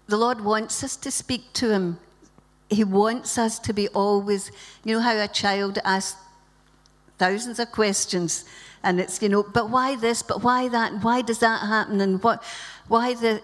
the 0.07 0.17
Lord 0.17 0.41
wants 0.41 0.83
us 0.83 0.95
to 0.97 1.11
speak 1.11 1.53
to 1.53 1.71
him. 1.71 1.99
He 2.69 2.83
wants 2.83 3.37
us 3.37 3.59
to 3.59 3.73
be 3.73 3.87
always, 3.89 4.51
you 4.83 4.95
know, 4.95 5.01
how 5.01 5.17
a 5.17 5.27
child 5.27 5.79
asks 5.83 6.19
thousands 7.17 7.59
of 7.59 7.71
questions 7.71 8.45
and 8.85 9.01
it's, 9.01 9.21
you 9.21 9.27
know, 9.27 9.43
but 9.43 9.69
why 9.69 9.95
this, 9.95 10.21
but 10.21 10.43
why 10.43 10.69
that, 10.69 11.03
why 11.03 11.21
does 11.21 11.39
that 11.39 11.59
happen, 11.59 11.99
and 11.99 12.23
what, 12.23 12.43
why 12.87 13.15
the, 13.15 13.41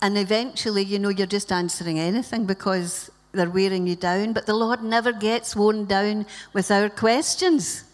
and 0.00 0.16
eventually, 0.16 0.84
you 0.84 0.98
know, 0.98 1.08
you're 1.08 1.26
just 1.26 1.52
answering 1.52 1.98
anything 1.98 2.46
because 2.46 3.10
they're 3.32 3.50
wearing 3.50 3.86
you 3.86 3.96
down. 3.96 4.32
But 4.32 4.46
the 4.46 4.54
Lord 4.54 4.82
never 4.82 5.12
gets 5.12 5.56
worn 5.56 5.84
down 5.84 6.26
with 6.52 6.70
our 6.70 6.88
questions. 6.88 7.84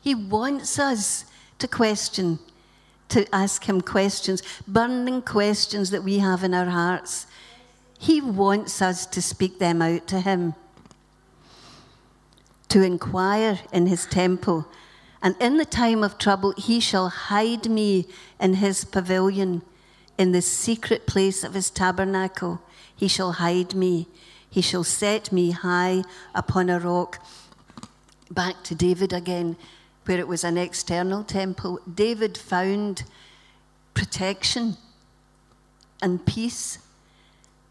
He 0.00 0.14
wants 0.14 0.78
us 0.78 1.24
to 1.58 1.66
question, 1.66 2.38
to 3.08 3.26
ask 3.34 3.64
Him 3.68 3.80
questions, 3.80 4.42
burning 4.66 5.22
questions 5.22 5.90
that 5.90 6.04
we 6.04 6.18
have 6.18 6.44
in 6.44 6.54
our 6.54 6.66
hearts. 6.66 7.26
He 7.98 8.20
wants 8.20 8.80
us 8.80 9.04
to 9.06 9.20
speak 9.20 9.58
them 9.58 9.82
out 9.82 10.06
to 10.08 10.20
Him, 10.20 10.54
to 12.68 12.82
inquire 12.82 13.58
in 13.72 13.86
His 13.86 14.06
temple 14.06 14.68
and 15.20 15.34
in 15.40 15.56
the 15.56 15.64
time 15.64 16.04
of 16.04 16.18
trouble, 16.18 16.54
he 16.56 16.78
shall 16.78 17.08
hide 17.08 17.68
me 17.68 18.06
in 18.40 18.54
his 18.54 18.84
pavilion, 18.84 19.62
in 20.16 20.32
the 20.32 20.42
secret 20.42 21.06
place 21.06 21.42
of 21.42 21.54
his 21.54 21.70
tabernacle. 21.70 22.60
He 22.94 23.08
shall 23.08 23.32
hide 23.32 23.74
me. 23.74 24.06
He 24.48 24.60
shall 24.60 24.84
set 24.84 25.32
me 25.32 25.50
high 25.50 26.04
upon 26.34 26.70
a 26.70 26.78
rock. 26.78 27.24
Back 28.30 28.62
to 28.64 28.74
David 28.74 29.12
again, 29.12 29.56
where 30.04 30.18
it 30.18 30.28
was 30.28 30.44
an 30.44 30.56
external 30.56 31.24
temple. 31.24 31.80
David 31.92 32.38
found 32.38 33.04
protection 33.94 34.76
and 36.00 36.24
peace, 36.24 36.78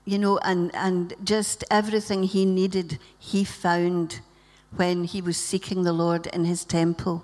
you 0.03 0.17
know, 0.17 0.37
and, 0.39 0.73
and 0.75 1.13
just 1.23 1.63
everything 1.71 2.23
he 2.23 2.43
needed, 2.45 2.99
he 3.17 3.45
found 3.45 4.19
when 4.75 5.05
he 5.05 5.21
was 5.21 5.37
seeking 5.37 5.83
the 5.83 5.93
Lord 5.93 6.27
in 6.27 6.43
his 6.43 6.65
temple 6.65 7.23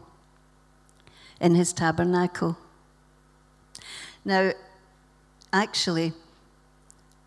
in 1.44 1.54
his 1.56 1.74
tabernacle. 1.74 2.58
Now, 4.26 4.54
actually, 5.52 6.14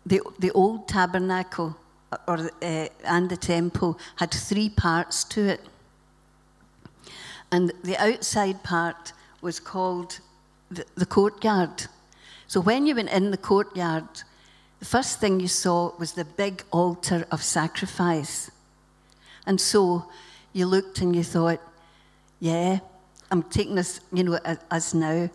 the, 0.05 0.21
the 0.39 0.51
old 0.51 0.87
tabernacle 0.87 1.77
or, 2.27 2.49
uh, 2.61 2.87
and 3.03 3.29
the 3.29 3.37
temple 3.37 3.99
had 4.15 4.31
three 4.31 4.69
parts 4.69 5.23
to 5.25 5.47
it. 5.47 5.61
And 7.51 7.71
the 7.83 7.97
outside 7.97 8.63
part 8.63 9.13
was 9.41 9.59
called 9.59 10.19
the, 10.71 10.85
the 10.95 11.05
courtyard. 11.05 11.85
So 12.47 12.59
when 12.59 12.87
you 12.87 12.95
went 12.95 13.09
in 13.09 13.31
the 13.31 13.37
courtyard, 13.37 14.07
the 14.79 14.85
first 14.85 15.19
thing 15.19 15.39
you 15.39 15.47
saw 15.47 15.91
was 15.99 16.13
the 16.13 16.25
big 16.25 16.63
altar 16.71 17.27
of 17.31 17.43
sacrifice. 17.43 18.49
And 19.45 19.61
so 19.61 20.05
you 20.53 20.65
looked 20.65 21.01
and 21.01 21.15
you 21.15 21.23
thought, 21.23 21.61
yeah, 22.39 22.79
I'm 23.29 23.43
taking 23.43 23.75
this, 23.75 23.99
you 24.11 24.23
know, 24.23 24.39
as 24.71 24.93
now. 24.93 25.29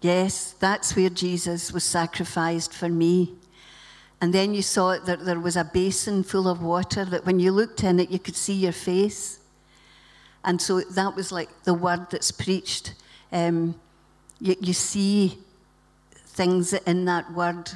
Yes, 0.00 0.54
that's 0.60 0.94
where 0.94 1.10
Jesus 1.10 1.72
was 1.72 1.84
sacrificed 1.84 2.72
for 2.72 2.88
me. 2.88 3.34
And 4.20 4.32
then 4.32 4.54
you 4.54 4.62
saw 4.62 4.98
that 4.98 5.24
there 5.24 5.40
was 5.40 5.56
a 5.56 5.64
basin 5.64 6.22
full 6.22 6.48
of 6.48 6.62
water 6.62 7.04
that 7.04 7.26
when 7.26 7.40
you 7.40 7.52
looked 7.52 7.82
in 7.82 7.98
it, 8.00 8.10
you 8.10 8.18
could 8.18 8.36
see 8.36 8.54
your 8.54 8.72
face. 8.72 9.40
And 10.44 10.60
so 10.60 10.80
that 10.80 11.14
was 11.16 11.32
like 11.32 11.48
the 11.64 11.74
word 11.74 12.10
that's 12.10 12.30
preached. 12.30 12.94
Um, 13.32 13.74
you, 14.40 14.56
you 14.60 14.72
see 14.72 15.38
things 16.14 16.72
in 16.72 17.04
that 17.06 17.32
word, 17.32 17.70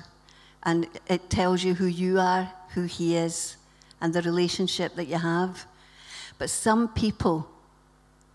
and 0.63 0.87
it 1.07 1.31
tells 1.31 1.65
you 1.65 1.75
who 1.75 1.87
you 1.87 2.19
are, 2.19 2.53
who 2.75 2.83
He 2.85 3.17
is, 3.17 3.57
and 4.01 4.13
the 4.13 4.23
relationship 4.23 4.95
that 4.97 5.07
you 5.07 5.19
have. 5.19 5.67
But 6.39 6.51
some 6.51 6.89
people, 6.89 7.49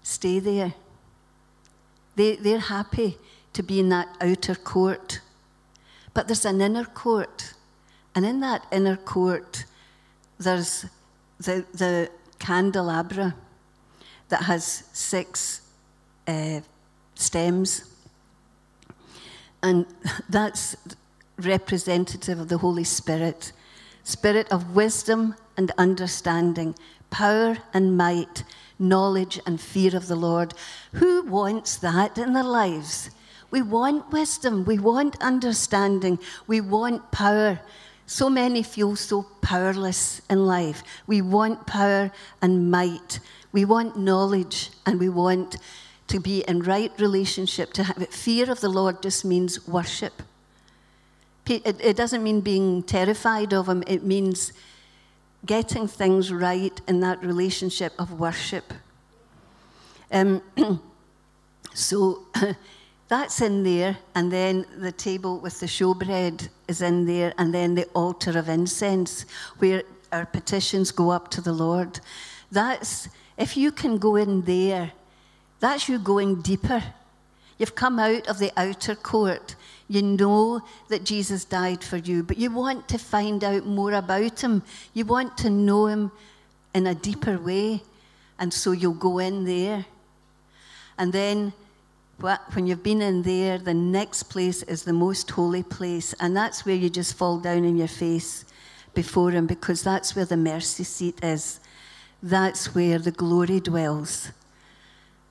stay 0.04 0.40
there. 0.40 0.74
They, 2.16 2.36
they're 2.36 2.60
happy 2.60 3.18
to 3.54 3.64
be 3.64 3.80
in 3.80 3.90
that 3.90 4.16
outer 4.22 4.56
court. 4.56 5.22
But 6.14 6.28
there's 6.28 6.46
an 6.46 6.62
inner 6.62 6.86
court. 6.86 7.54
And 8.14 8.26
in 8.26 8.40
that 8.42 8.66
inner 8.72 8.98
court, 8.98 9.66
there's 10.38 10.86
the, 11.40 11.66
the 11.74 12.12
candelabra 12.38 13.36
that 14.30 14.44
has 14.44 14.84
six 14.94 15.62
uh, 16.28 16.62
stems. 17.16 17.86
And 19.64 19.88
that's 20.30 20.76
representative 21.38 22.40
of 22.40 22.50
the 22.50 22.60
Holy 22.60 22.84
Spirit 22.84 23.54
spirit 24.04 24.52
of 24.52 24.76
wisdom 24.76 25.36
and 25.58 25.72
understanding, 25.78 26.76
power 27.10 27.58
and 27.74 27.98
might, 27.98 28.44
knowledge 28.84 29.40
and 29.48 29.60
fear 29.60 29.96
of 29.96 30.08
the 30.08 30.16
Lord. 30.16 30.54
Who 30.94 31.24
wants 31.24 31.78
that 31.78 32.18
in 32.18 32.34
their 32.34 32.44
lives? 32.44 33.10
We 33.50 33.62
want 33.62 34.12
wisdom, 34.12 34.66
we 34.66 34.80
want 34.80 35.22
understanding, 35.22 36.20
we 36.48 36.60
want 36.60 37.12
power. 37.12 37.60
So 38.06 38.30
many 38.30 38.64
feel 38.64 38.96
so 38.96 39.28
powerless 39.42 40.22
in 40.30 40.46
life. 40.46 40.84
We 41.08 41.22
want 41.22 41.66
power 41.66 42.12
and 42.42 42.70
might. 42.70 43.20
We 43.52 43.66
want 43.66 43.98
knowledge 43.98 44.72
and 44.86 45.00
we 45.00 45.08
want 45.08 45.58
to 46.08 46.20
be 46.20 46.44
in 46.48 46.64
right 46.64 46.92
relationship. 47.00 47.74
To 47.74 47.84
have 47.84 48.08
fear 48.10 48.52
of 48.52 48.60
the 48.60 48.70
Lord 48.70 49.02
just 49.02 49.24
means 49.24 49.68
worship. 49.68 50.22
It, 51.48 51.80
it 51.82 51.96
doesn't 51.96 52.24
mean 52.24 52.42
being 52.42 52.84
terrified 52.84 53.54
of 53.54 53.68
Him. 53.68 53.84
It 53.88 54.04
means 54.04 54.54
getting 55.46 55.88
things 55.88 56.32
right 56.32 56.80
in 56.88 57.00
that 57.02 57.24
relationship 57.24 57.94
of 58.00 58.20
worship. 58.20 58.74
Um, 60.12 60.42
so 61.74 62.26
that's 63.08 63.42
in 63.42 63.64
there, 63.64 63.98
and 64.16 64.32
then 64.32 64.66
the 64.78 64.92
table 64.92 65.40
with 65.40 65.60
the 65.60 65.66
showbread 65.66 66.50
is 66.68 66.82
in 66.82 67.06
there, 67.06 67.34
and 67.38 67.54
then 67.54 67.76
the 67.76 67.86
altar 67.94 68.38
of 68.38 68.48
incense 68.48 69.26
where 69.58 69.84
our 70.12 70.26
petitions 70.26 70.92
go 70.92 71.10
up 71.10 71.30
to 71.32 71.42
the 71.42 71.54
Lord. 71.54 72.00
That's, 72.52 73.10
if 73.38 73.58
you 73.58 73.72
can 73.72 73.98
go 73.98 74.16
in 74.16 74.44
there, 74.44 74.92
that's 75.60 75.90
you 75.90 75.98
going 75.98 76.42
deeper. 76.42 76.84
You've 77.64 77.76
come 77.76 77.98
out 77.98 78.28
of 78.28 78.40
the 78.40 78.52
outer 78.58 78.94
court 78.94 79.56
you 79.88 80.02
know 80.02 80.62
that 80.88 81.04
Jesus 81.04 81.46
died 81.46 81.84
for 81.84 81.98
you, 81.98 82.24
but 82.24 82.38
you 82.38 82.50
want 82.52 82.88
to 82.90 82.98
find 82.98 83.44
out 83.44 83.66
more 83.66 83.94
about 83.94 84.42
him. 84.42 84.64
You 84.96 85.06
want 85.06 85.38
to 85.40 85.52
know 85.52 85.86
him 85.86 86.12
in 86.74 86.88
a 86.88 86.96
deeper 86.96 87.38
way. 87.38 87.84
And 88.40 88.52
so 88.52 88.72
you'll 88.72 88.94
go 88.94 89.20
in 89.20 89.46
there. 89.46 89.86
And 90.98 91.14
then 91.14 91.54
when 92.18 92.66
you've 92.66 92.82
been 92.82 93.04
in 93.04 93.22
there, 93.22 93.60
the 93.60 93.74
next 93.74 94.24
place 94.24 94.64
is 94.64 94.84
the 94.84 94.94
most 94.94 95.30
holy 95.30 95.62
place. 95.62 96.14
And 96.20 96.36
that's 96.36 96.66
where 96.66 96.76
you 96.76 96.90
just 96.90 97.16
fall 97.16 97.38
down 97.38 97.64
in 97.64 97.76
your 97.76 97.88
face 97.88 98.46
before 98.96 99.30
him 99.30 99.46
because 99.46 99.84
that's 99.84 100.16
where 100.16 100.26
the 100.26 100.38
mercy 100.38 100.84
seat 100.84 101.24
is. 101.24 101.60
That's 102.22 102.74
where 102.74 103.00
the 103.00 103.12
glory 103.12 103.60
dwells. 103.60 104.32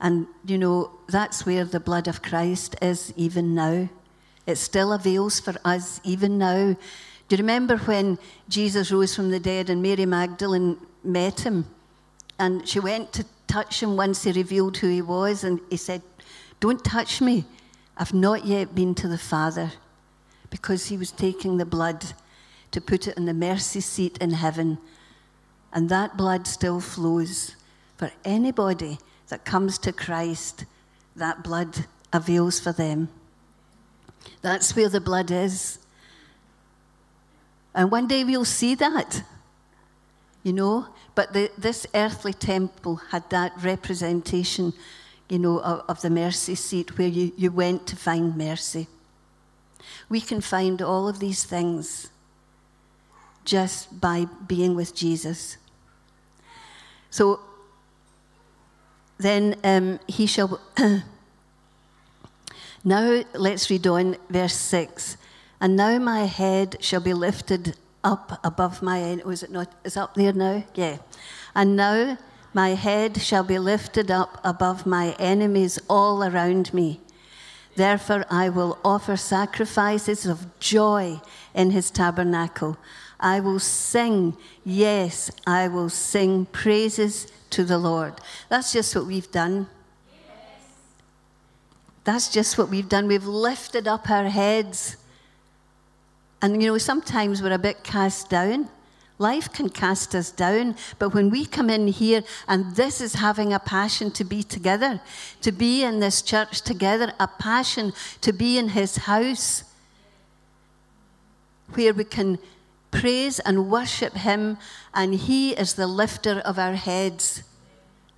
And, 0.03 0.27
you 0.45 0.57
know, 0.57 0.91
that's 1.07 1.45
where 1.45 1.63
the 1.63 1.79
blood 1.79 2.09
of 2.09 2.21
Christ 2.21 2.75
is 2.81 3.13
even 3.15 3.55
now. 3.55 3.87
It 4.45 4.57
still 4.57 4.91
avails 4.91 5.39
for 5.39 5.55
us 5.63 6.01
even 6.03 6.37
now. 6.37 6.75
Do 7.29 7.35
you 7.35 7.37
remember 7.37 7.77
when 7.77 8.19
Jesus 8.49 8.91
rose 8.91 9.15
from 9.15 9.31
the 9.31 9.39
dead 9.39 9.69
and 9.69 9.81
Mary 9.81 10.05
Magdalene 10.05 10.77
met 11.05 11.39
him? 11.39 11.65
And 12.37 12.67
she 12.67 12.81
went 12.81 13.13
to 13.13 13.25
touch 13.47 13.81
him 13.81 13.95
once 13.95 14.23
he 14.23 14.33
revealed 14.33 14.75
who 14.75 14.89
he 14.89 15.01
was, 15.01 15.45
and 15.45 15.61
he 15.69 15.77
said, 15.77 16.01
Don't 16.59 16.83
touch 16.83 17.21
me. 17.21 17.45
I've 17.95 18.13
not 18.13 18.45
yet 18.45 18.75
been 18.75 18.95
to 18.95 19.07
the 19.07 19.17
Father. 19.17 19.71
Because 20.49 20.87
he 20.87 20.97
was 20.97 21.11
taking 21.11 21.57
the 21.57 21.65
blood 21.65 22.03
to 22.71 22.81
put 22.81 23.07
it 23.07 23.15
in 23.15 23.25
the 23.25 23.33
mercy 23.33 23.79
seat 23.79 24.17
in 24.17 24.31
heaven. 24.31 24.79
And 25.71 25.87
that 25.87 26.17
blood 26.17 26.45
still 26.45 26.81
flows 26.81 27.55
for 27.95 28.11
anybody 28.25 28.97
that 29.33 29.45
comes 29.45 29.79
to 29.79 29.91
Christ. 29.91 30.65
That 31.15 31.43
blood 31.43 31.87
avails 32.11 32.59
for 32.59 32.71
them. 32.71 33.09
That's 34.43 34.75
where 34.75 34.89
the 34.89 35.01
blood 35.01 35.31
is. 35.31 35.79
And 37.73 37.89
one 37.89 38.07
day 38.07 38.23
we'll 38.23 38.45
see 38.45 38.75
that. 38.75 39.23
you 40.43 40.53
know. 40.53 40.85
But 41.15 41.33
the, 41.33 41.49
this 41.57 41.87
earthly 41.95 42.33
temple 42.33 42.97
had 43.09 43.27
that 43.31 43.53
representation, 43.63 44.73
you 45.29 45.39
know, 45.39 45.59
of, 45.61 45.83
of 45.87 46.01
the 46.01 46.11
mercy 46.11 46.53
seat 46.53 46.97
where 46.99 47.07
you, 47.07 47.31
you 47.35 47.49
went 47.51 47.87
to 47.87 47.95
find 47.95 48.35
mercy. 48.35 48.87
We 50.09 50.21
can 50.21 50.41
find 50.41 50.79
all 50.79 51.07
of 51.07 51.17
these 51.17 51.43
things 51.43 52.11
just 53.45 53.99
by 53.99 54.27
being 54.47 54.75
with 54.75 54.93
Jesus. 54.95 55.57
So 57.09 57.39
then 59.17 59.55
um, 59.63 59.99
he 60.07 60.25
shall. 60.25 60.59
now 62.83 63.23
let's 63.33 63.69
read 63.69 63.87
on 63.87 64.17
verse 64.29 64.55
6. 64.55 65.17
And 65.61 65.75
now 65.75 65.97
my 65.99 66.21
head 66.21 66.77
shall 66.81 67.01
be 67.01 67.13
lifted 67.13 67.77
up 68.03 68.39
above 68.43 68.81
my. 68.81 69.21
Was 69.25 69.43
oh, 69.43 69.45
it 69.45 69.51
not? 69.51 69.73
Is 69.83 69.97
up 69.97 70.15
there 70.15 70.33
now? 70.33 70.63
Yeah. 70.75 70.97
And 71.55 71.75
now 71.75 72.17
my 72.53 72.69
head 72.69 73.21
shall 73.21 73.43
be 73.43 73.57
lifted 73.59 74.11
up 74.11 74.39
above 74.43 74.85
my 74.85 75.15
enemies 75.19 75.79
all 75.89 76.23
around 76.23 76.73
me. 76.73 76.99
Therefore 77.75 78.25
I 78.29 78.49
will 78.49 78.77
offer 78.83 79.17
sacrifices 79.17 80.25
of 80.25 80.59
joy 80.59 81.21
in 81.55 81.71
his 81.71 81.89
tabernacle. 81.89 82.77
I 83.23 83.39
will 83.39 83.59
sing, 83.59 84.35
yes, 84.65 85.31
I 85.47 85.69
will 85.69 85.89
sing 85.89 86.45
praises 86.47 87.31
to 87.51 87.63
the 87.63 87.77
Lord. 87.77 88.15
That's 88.49 88.73
just 88.73 88.93
what 88.95 89.05
we've 89.05 89.31
done. 89.31 89.67
Yes. 90.11 90.67
That's 92.03 92.29
just 92.29 92.57
what 92.57 92.69
we've 92.69 92.89
done. 92.89 93.07
We've 93.07 93.25
lifted 93.25 93.87
up 93.87 94.09
our 94.09 94.25
heads. 94.25 94.97
And 96.41 96.61
you 96.61 96.67
know, 96.67 96.77
sometimes 96.77 97.41
we're 97.41 97.53
a 97.53 97.57
bit 97.57 97.83
cast 97.83 98.29
down. 98.29 98.67
Life 99.19 99.53
can 99.53 99.69
cast 99.69 100.15
us 100.15 100.31
down, 100.31 100.75
but 100.99 101.13
when 101.13 101.29
we 101.29 101.45
come 101.45 101.69
in 101.69 101.87
here, 101.87 102.23
and 102.47 102.75
this 102.75 102.99
is 102.99 103.13
having 103.13 103.53
a 103.53 103.59
passion 103.59 104.11
to 104.11 104.23
be 104.25 104.43
together, 104.43 104.99
to 105.41 105.51
be 105.51 105.83
in 105.83 105.99
this 105.99 106.21
church 106.21 106.61
together, 106.61 107.13
a 107.19 107.27
passion 107.27 107.93
to 108.21 108.33
be 108.33 108.57
in 108.57 108.69
His 108.69 108.97
house, 108.97 109.63
where 111.73 111.93
we 111.93 112.03
can 112.03 112.39
praise 112.93 113.39
and 113.39 113.69
worship 113.69 114.13
Him, 114.13 114.57
and 114.93 115.13
He 115.15 115.51
is 115.51 115.73
the 115.73 115.87
lifter 115.87 116.39
of 116.45 116.59
our 116.59 116.75
heads. 116.75 117.43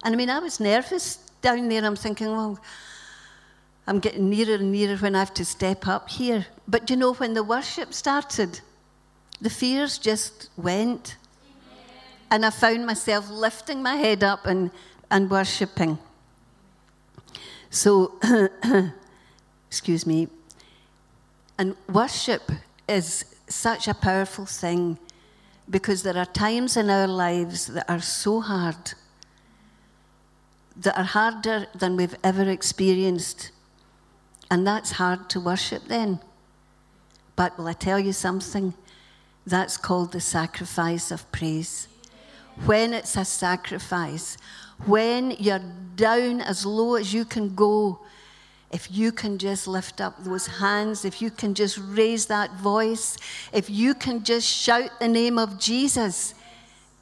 And 0.04 0.14
I 0.14 0.18
mean, 0.18 0.30
I 0.30 0.40
was 0.40 0.60
nervous 0.60 1.18
down 1.42 1.70
there. 1.70 1.84
I'm 1.84 1.96
thinking, 1.96 2.28
well, 2.28 2.60
I'm 3.88 4.00
getting 4.00 4.30
nearer 4.30 4.56
and 4.56 4.72
nearer 4.72 4.98
when 4.98 5.16
I 5.16 5.20
have 5.20 5.34
to 5.36 5.46
step 5.46 5.88
up 5.88 6.10
here. 6.10 6.46
But 6.68 6.90
you 6.90 6.96
know, 6.96 7.14
when 7.14 7.34
the 7.34 7.44
worship 7.44 7.94
started, 7.94 8.60
the 9.40 9.50
fears 9.50 9.98
just 9.98 10.50
went. 10.58 11.18
And 12.30 12.46
I 12.46 12.50
found 12.50 12.86
myself 12.86 13.30
lifting 13.30 13.82
my 13.82 13.96
head 13.96 14.24
up 14.24 14.46
and, 14.46 14.72
and 15.10 15.30
worshipping. 15.30 16.00
So, 17.70 18.20
excuse 19.70 20.06
me. 20.06 20.28
And 21.58 21.76
worship 21.88 22.52
is 22.90 23.35
such 23.48 23.88
a 23.88 23.94
powerful 23.94 24.46
thing 24.46 24.98
because 25.70 26.04
there 26.04 26.18
are 26.18 26.26
times 26.26 26.78
in 26.78 26.90
our 26.90 27.08
lives 27.08 27.68
that 27.68 27.90
are 27.90 28.02
so 28.02 28.40
hard, 28.40 28.94
that 30.76 30.98
are 30.98 31.04
harder 31.04 31.68
than 31.74 31.96
we've 31.96 32.16
ever 32.24 32.50
experienced. 32.50 33.52
And 34.52 34.66
that's 34.66 34.92
hard 34.92 35.30
to 35.30 35.40
worship 35.40 35.84
then. 35.88 36.20
But 37.36 37.58
will 37.58 37.68
I 37.68 37.74
tell 37.74 38.00
you 38.00 38.14
something? 38.14 38.74
That's 39.46 39.78
called 39.78 40.12
the 40.12 40.22
sacrifice 40.22 41.12
of 41.12 41.30
praise. 41.32 41.88
When 42.66 42.94
it's 42.94 43.18
a 43.18 43.26
sacrifice, 43.26 44.38
when 44.86 45.32
you're 45.32 45.62
down 45.96 46.42
as 46.42 46.66
low 46.66 46.96
as 46.96 47.14
you 47.14 47.26
can 47.26 47.54
go, 47.56 48.00
if 48.76 48.92
you 48.92 49.10
can 49.14 49.38
just 49.38 49.70
lift 49.70 50.02
up 50.02 50.22
those 50.26 50.48
hands, 50.48 51.06
if 51.06 51.22
you 51.22 51.32
can 51.32 51.54
just 51.54 51.80
raise 51.82 52.26
that 52.26 52.52
voice, 52.56 53.16
if 53.54 53.70
you 53.70 53.94
can 53.94 54.22
just 54.22 54.46
shout 54.46 54.92
the 55.00 55.08
name 55.08 55.40
of 55.40 55.58
Jesus, 55.58 56.34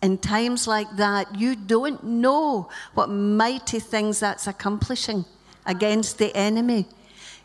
in 0.03 0.19
times 0.19 0.67
like 0.67 0.95
that, 0.97 1.25
you 1.33 1.55
don't 1.55 2.03
know 2.03 2.69
what 2.93 3.09
mighty 3.09 3.79
things 3.79 4.19
that's 4.19 4.45
accomplishing 4.45 5.25
against 5.65 6.19
the 6.19 6.29
enemy. 6.35 6.85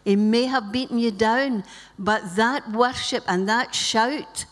He 0.05 0.15
may 0.15 0.45
have 0.45 0.73
beaten 0.73 0.99
you 0.99 1.11
down, 1.11 1.65
but 1.99 2.37
that 2.37 2.71
worship 2.71 3.25
and 3.29 3.49
that 3.49 3.75
shout, 3.75 4.45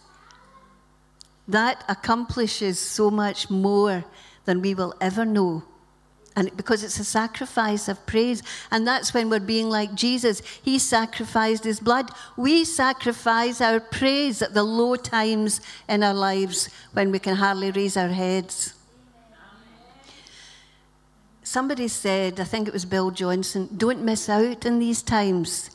that 1.47 1.85
accomplishes 1.87 2.79
so 2.79 3.11
much 3.11 3.51
more 3.51 4.07
than 4.47 4.63
we 4.63 4.73
will 4.75 4.95
ever 5.03 5.27
know. 5.27 5.65
And 6.37 6.55
because 6.57 6.85
it's 6.85 7.01
a 7.01 7.05
sacrifice 7.05 7.89
of 7.89 8.05
praise. 8.07 8.43
And 8.71 8.87
that's 8.87 9.15
when 9.15 9.31
we're 9.31 9.41
being 9.41 9.71
like 9.71 9.95
Jesus. 9.95 10.43
He 10.63 10.79
sacrificed 10.79 11.65
his 11.65 11.81
blood. 11.81 12.11
We 12.37 12.65
sacrifice 12.65 13.63
our 13.63 13.81
praise 13.81 14.43
at 14.43 14.53
the 14.53 14.63
low 14.63 14.97
times 14.97 15.63
in 15.89 16.03
our 16.03 16.15
lives 16.15 16.69
when 16.93 17.11
we 17.11 17.19
can 17.19 17.37
hardly 17.37 17.71
raise 17.71 17.97
our 17.97 18.09
heads. 18.09 18.75
Somebody 21.43 21.89
said, 21.89 22.39
I 22.39 22.45
think 22.45 22.69
it 22.69 22.75
was 22.75 22.85
Bill 22.85 23.11
Johnson, 23.11 23.69
don't 23.77 24.03
miss 24.03 24.29
out 24.29 24.67
in 24.67 24.79
these 24.79 25.01
times. 25.01 25.71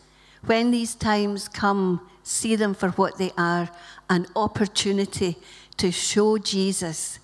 When 0.46 0.70
these 0.70 0.94
times 0.94 1.48
come, 1.48 2.08
see 2.24 2.56
them 2.56 2.74
for 2.74 2.90
what 2.90 3.18
they 3.18 3.32
are 3.38 3.70
an 4.10 4.28
opportunity 4.36 5.38
to 5.78 5.92
show 5.92 6.38
Jesus 6.38 7.20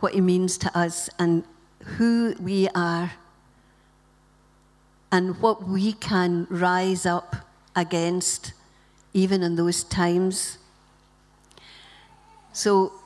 what 0.00 0.14
he 0.14 0.20
means 0.20 0.56
to 0.58 0.76
us 0.76 1.10
and 1.18 1.44
who 1.82 2.34
we 2.40 2.68
are 2.74 3.12
and 5.10 5.40
what 5.40 5.68
we 5.68 5.92
can 5.92 6.46
rise 6.48 7.04
up 7.04 7.36
against 7.76 8.52
even 9.12 9.42
in 9.42 9.56
those 9.56 9.84
times. 9.84 10.58
So, 12.52 12.92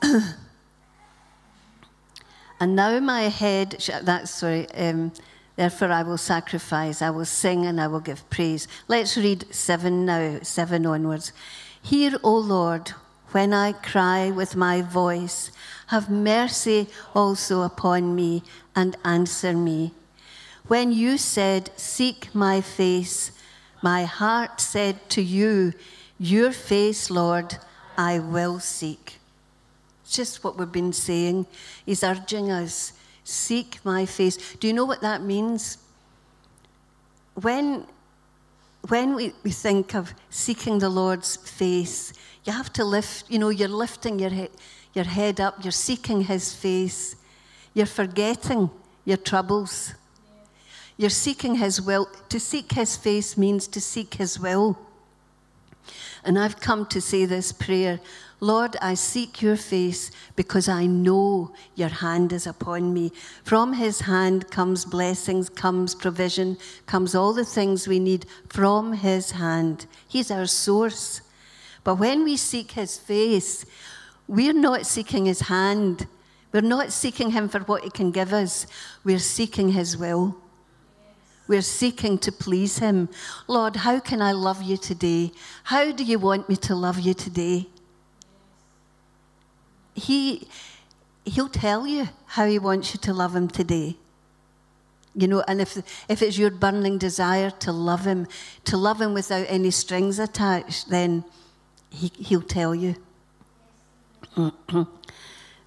And 2.59 2.75
now 2.75 2.99
my 2.99 3.23
head, 3.23 3.83
that's 4.01 4.31
sorry, 4.31 4.69
um, 4.71 5.11
therefore 5.55 5.91
I 5.91 6.03
will 6.03 6.17
sacrifice, 6.17 7.01
I 7.01 7.11
will 7.11 7.25
sing, 7.25 7.65
and 7.65 7.79
I 7.79 7.87
will 7.87 7.99
give 7.99 8.27
praise. 8.29 8.67
Let's 8.87 9.15
read 9.15 9.45
seven 9.53 10.05
now, 10.05 10.39
seven 10.41 10.85
onwards. 10.85 11.33
Hear, 11.81 12.17
O 12.23 12.35
Lord, 12.35 12.93
when 13.31 13.53
I 13.53 13.73
cry 13.73 14.31
with 14.31 14.55
my 14.55 14.81
voice, 14.81 15.51
have 15.87 16.09
mercy 16.09 16.87
also 17.13 17.61
upon 17.61 18.15
me 18.15 18.43
and 18.75 18.95
answer 19.03 19.53
me. 19.53 19.93
When 20.67 20.91
you 20.91 21.17
said, 21.17 21.71
Seek 21.77 22.33
my 22.33 22.61
face, 22.61 23.31
my 23.81 24.05
heart 24.05 24.59
said 24.59 25.09
to 25.11 25.21
you, 25.21 25.73
Your 26.19 26.51
face, 26.51 27.09
Lord, 27.09 27.57
I 27.97 28.19
will 28.19 28.59
seek. 28.59 29.19
It's 30.03 30.15
just 30.15 30.43
what 30.43 30.57
we've 30.57 30.71
been 30.71 30.93
saying. 30.93 31.47
He's 31.85 32.03
urging 32.03 32.51
us 32.51 32.93
seek 33.27 33.79
my 33.83 34.05
face. 34.05 34.37
Do 34.59 34.67
you 34.67 34.73
know 34.73 34.85
what 34.85 35.01
that 35.01 35.21
means? 35.21 35.79
When, 37.35 37.85
when 38.87 39.15
we, 39.15 39.33
we 39.43 39.51
think 39.51 39.93
of 39.95 40.13
seeking 40.29 40.79
the 40.79 40.89
Lord's 40.89 41.35
face, 41.35 42.13
you 42.45 42.53
have 42.53 42.71
to 42.73 42.85
lift, 42.85 43.29
you 43.29 43.37
know, 43.37 43.49
you're 43.49 43.67
lifting 43.67 44.17
your, 44.17 44.29
he- 44.29 44.49
your 44.93 45.05
head 45.05 45.39
up, 45.39 45.63
you're 45.63 45.71
seeking 45.71 46.21
His 46.21 46.53
face, 46.53 47.15
you're 47.73 47.85
forgetting 47.85 48.69
your 49.05 49.17
troubles. 49.17 49.93
You're 50.97 51.11
seeking 51.11 51.55
His 51.55 51.79
will. 51.79 52.09
To 52.29 52.39
seek 52.39 52.71
His 52.73 52.97
face 52.97 53.37
means 53.37 53.67
to 53.67 53.79
seek 53.79 54.15
His 54.15 54.39
will. 54.39 54.77
And 56.23 56.37
I've 56.37 56.59
come 56.59 56.85
to 56.87 56.99
say 56.99 57.25
this 57.25 57.51
prayer 57.51 57.99
Lord, 58.39 58.75
I 58.81 58.93
seek 58.93 59.41
your 59.41 59.55
face 59.55 60.11
because 60.35 60.69
I 60.69 60.85
know 60.85 61.53
your 61.73 61.89
hand 61.89 62.31
is 62.31 62.45
upon 62.45 62.93
me. 62.93 63.11
From 63.43 63.73
his 63.73 64.01
hand 64.01 64.51
comes 64.51 64.85
blessings, 64.85 65.49
comes 65.49 65.95
provision, 65.95 66.57
comes 66.85 67.15
all 67.15 67.33
the 67.33 67.45
things 67.45 67.87
we 67.87 67.97
need 67.97 68.27
from 68.47 68.93
his 68.93 69.31
hand. 69.31 69.87
He's 70.07 70.29
our 70.29 70.45
source. 70.45 71.21
But 71.83 71.95
when 71.95 72.23
we 72.23 72.37
seek 72.37 72.71
his 72.71 72.99
face, 72.99 73.65
we're 74.27 74.53
not 74.53 74.85
seeking 74.85 75.25
his 75.25 75.41
hand. 75.41 76.07
We're 76.51 76.61
not 76.61 76.91
seeking 76.91 77.31
him 77.31 77.49
for 77.49 77.59
what 77.59 77.83
he 77.83 77.89
can 77.89 78.11
give 78.11 78.33
us. 78.33 78.67
We're 79.03 79.19
seeking 79.19 79.69
his 79.69 79.97
will. 79.97 80.35
We're 81.47 81.61
seeking 81.61 82.17
to 82.19 82.31
please 82.31 82.79
him. 82.79 83.09
Lord, 83.47 83.77
how 83.77 83.99
can 83.99 84.21
I 84.21 84.33
love 84.33 84.61
you 84.61 84.77
today? 84.77 85.31
How 85.63 85.91
do 85.91 86.03
you 86.03 86.19
want 86.19 86.49
me 86.49 86.55
to 86.57 86.75
love 86.75 86.99
you 86.99 87.13
today? 87.13 87.67
he, 89.97 90.47
he'll 91.25 91.49
tell 91.49 91.87
you 91.87 92.09
how 92.27 92.45
he 92.45 92.59
wants 92.59 92.93
you 92.93 92.99
to 93.01 93.13
love 93.13 93.35
him 93.35 93.47
today. 93.47 93.97
You 95.15 95.27
know, 95.27 95.43
and 95.47 95.59
if, 95.59 95.77
if 96.07 96.21
it's 96.21 96.37
your 96.37 96.51
burning 96.51 96.99
desire 96.99 97.49
to 97.49 97.71
love 97.71 98.05
him, 98.05 98.27
to 98.65 98.77
love 98.77 99.01
him 99.01 99.15
without 99.15 99.47
any 99.49 99.71
strings 99.71 100.19
attached, 100.19 100.89
then 100.91 101.25
he, 101.89 102.11
he'll 102.19 102.43
tell 102.43 102.75
you. 102.75 102.95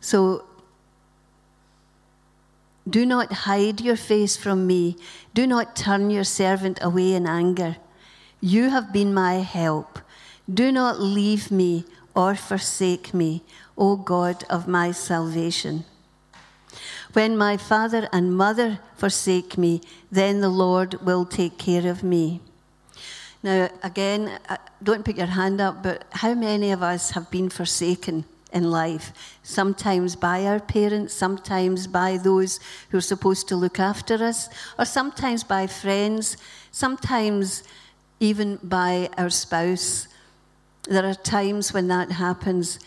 So 0.00 0.44
do 2.88 3.04
not 3.04 3.32
hide 3.32 3.80
your 3.80 3.96
face 3.96 4.36
from 4.36 4.66
me. 4.66 4.96
Do 5.34 5.46
not 5.46 5.76
turn 5.76 6.10
your 6.10 6.24
servant 6.24 6.78
away 6.82 7.14
in 7.14 7.26
anger. 7.26 7.76
You 8.40 8.70
have 8.70 8.92
been 8.92 9.12
my 9.12 9.34
help. 9.34 9.98
Do 10.52 10.72
not 10.72 11.00
leave 11.00 11.50
me 11.50 11.84
or 12.14 12.34
forsake 12.34 13.14
me, 13.14 13.42
O 13.76 13.96
God 13.96 14.44
of 14.50 14.66
my 14.66 14.90
salvation. 14.90 15.84
When 17.12 17.36
my 17.36 17.56
father 17.56 18.08
and 18.12 18.36
mother 18.36 18.80
forsake 18.96 19.58
me, 19.58 19.82
then 20.10 20.40
the 20.40 20.48
Lord 20.48 20.94
will 21.02 21.24
take 21.24 21.58
care 21.58 21.88
of 21.88 22.02
me. 22.02 22.40
Now, 23.42 23.68
again, 23.82 24.38
uh, 24.48 24.56
don't 24.82 25.04
put 25.04 25.16
your 25.16 25.26
hand 25.26 25.60
up, 25.60 25.82
but 25.82 26.04
how 26.10 26.34
many 26.34 26.72
of 26.72 26.82
us 26.82 27.12
have 27.12 27.30
been 27.30 27.48
forsaken 27.48 28.24
in 28.52 28.70
life? 28.70 29.12
Sometimes 29.42 30.16
by 30.16 30.44
our 30.46 30.60
parents, 30.60 31.14
sometimes 31.14 31.86
by 31.86 32.16
those 32.16 32.60
who 32.90 32.98
are 32.98 33.02
supposed 33.02 33.48
to 33.48 33.56
look 33.56 33.78
after 33.78 34.14
us, 34.24 34.48
or 34.78 34.84
sometimes 34.84 35.44
by 35.44 35.66
friends, 35.66 36.36
sometimes 36.70 37.62
even 38.20 38.58
by 38.62 39.08
our 39.16 39.30
spouse. 39.30 40.06
There 40.84 41.04
are 41.04 41.14
times 41.14 41.72
when 41.72 41.88
that 41.88 42.12
happens, 42.12 42.78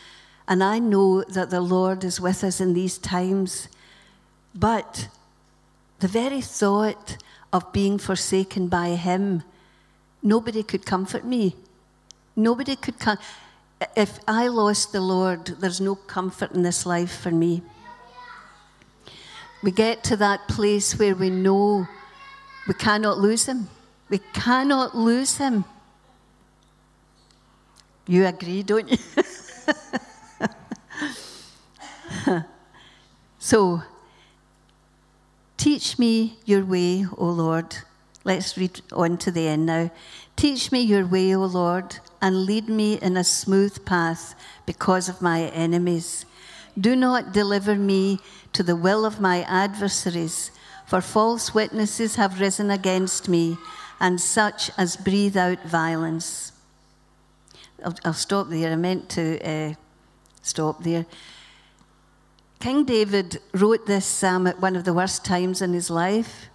and 0.48 0.64
I 0.64 0.80
know 0.80 1.24
that 1.24 1.50
the 1.50 1.62
Lord 1.62 2.04
is 2.04 2.20
with 2.22 2.44
us 2.44 2.62
in 2.62 2.74
these 2.74 2.98
times. 2.98 3.68
But 4.54 5.08
the 6.00 6.08
very 6.08 6.42
thought 6.42 7.18
of 7.52 7.72
being 7.72 7.98
forsaken 7.98 8.68
by 8.68 8.90
Him, 8.90 9.44
nobody 10.22 10.64
could 10.64 10.86
comfort 10.86 11.26
me. 11.26 11.56
Nobody 12.36 12.76
could 12.76 13.00
come. 13.00 13.18
If 13.96 14.20
I 14.28 14.48
lost 14.48 14.92
the 14.92 15.02
Lord, 15.02 15.46
there's 15.46 15.82
no 15.82 15.96
comfort 15.96 16.52
in 16.52 16.64
this 16.64 16.86
life 16.86 17.20
for 17.20 17.32
me. 17.32 17.62
We 19.64 19.72
get 19.72 20.04
to 20.06 20.18
that 20.18 20.48
place 20.48 21.00
where 21.00 21.16
we 21.16 21.30
know 21.30 21.88
we 22.68 22.74
cannot 22.74 23.18
lose 23.18 23.46
Him. 23.46 23.70
We 24.10 24.20
cannot 24.34 24.96
lose 24.96 25.38
Him. 25.38 25.66
You 28.06 28.26
agree, 28.26 28.64
don't 28.64 28.92
you? 28.92 28.98
so, 33.40 33.82
teach 35.56 35.98
me 35.98 36.38
your 36.46 36.66
way, 36.66 37.06
O 37.18 37.26
Lord. 37.26 37.78
Let's 38.26 38.58
read 38.58 38.82
on 38.92 39.18
to 39.20 39.32
the 39.32 39.48
end 39.48 39.66
now. 39.66 39.92
Teach 40.36 40.72
me 40.72 40.82
your 40.82 41.06
way, 41.06 41.36
O 41.36 41.46
Lord, 41.46 42.00
and 42.24 42.46
lead 42.46 42.70
me 42.70 42.94
in 42.94 43.18
a 43.18 43.24
smooth 43.24 43.84
path 43.86 44.34
because 44.66 45.10
of 45.10 45.22
my 45.22 45.42
enemies. 45.50 46.26
Do 46.80 46.96
not 46.96 47.34
deliver 47.34 47.76
me 47.76 48.20
to 48.54 48.64
the 48.64 48.78
will 48.78 49.06
of 49.06 49.20
my 49.20 49.44
adversaries, 49.44 50.50
for 50.88 51.02
false 51.02 51.54
witnesses 51.54 52.16
have 52.16 52.40
risen 52.40 52.72
against 52.72 53.28
me, 53.28 53.58
and 54.00 54.22
such 54.22 54.72
as 54.78 54.96
breathe 54.96 55.36
out 55.36 55.62
violence. 55.66 56.54
I'll, 57.84 57.96
I'll 58.06 58.14
stop 58.14 58.48
there. 58.48 58.72
I 58.72 58.78
meant 58.78 59.10
to 59.10 59.46
uh, 59.46 59.74
stop 60.42 60.82
there. 60.82 61.06
King 62.62 62.86
David 62.86 63.42
wrote 63.54 63.86
this 63.86 64.06
psalm 64.06 64.48
at 64.48 64.62
one 64.62 64.78
of 64.78 64.86
the 64.86 64.94
worst 64.94 65.26
times 65.26 65.62
in 65.62 65.74
his 65.74 65.90
life. 65.90 66.48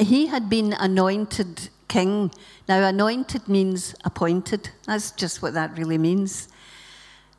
He 0.00 0.26
had 0.26 0.50
been 0.50 0.72
anointed 0.72 1.68
king. 1.90 2.30
Now, 2.68 2.82
anointed 2.86 3.48
means 3.48 3.94
appointed. 4.04 4.70
That's 4.86 5.10
just 5.10 5.42
what 5.42 5.52
that 5.54 5.76
really 5.76 5.98
means. 5.98 6.48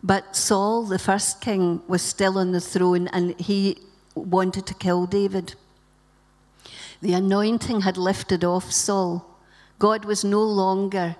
But 0.04 0.36
Saul, 0.36 0.84
the 0.84 1.00
first 1.00 1.42
king, 1.42 1.82
was 1.88 2.02
still 2.02 2.38
on 2.38 2.52
the 2.52 2.62
throne 2.62 3.08
and 3.08 3.40
he 3.40 3.78
wanted 4.14 4.66
to 4.68 4.74
kill 4.74 5.06
David. 5.06 5.56
The 7.02 7.14
anointing 7.14 7.82
had 7.82 7.98
lifted 7.98 8.44
off 8.44 8.72
Saul. 8.72 9.26
God 9.80 10.06
was 10.06 10.24
no 10.24 10.44
longer 10.44 11.16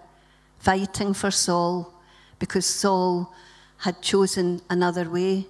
fighting 0.60 1.14
for 1.14 1.32
Saul 1.32 1.94
because 2.38 2.66
Saul 2.66 3.34
had 3.78 4.02
chosen 4.02 4.62
another 4.70 5.10
way 5.10 5.48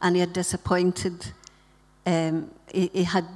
and 0.00 0.14
he 0.14 0.20
had 0.20 0.32
disappointed, 0.32 1.32
um, 2.06 2.50
he, 2.72 2.88
he 2.92 3.04
had 3.04 3.26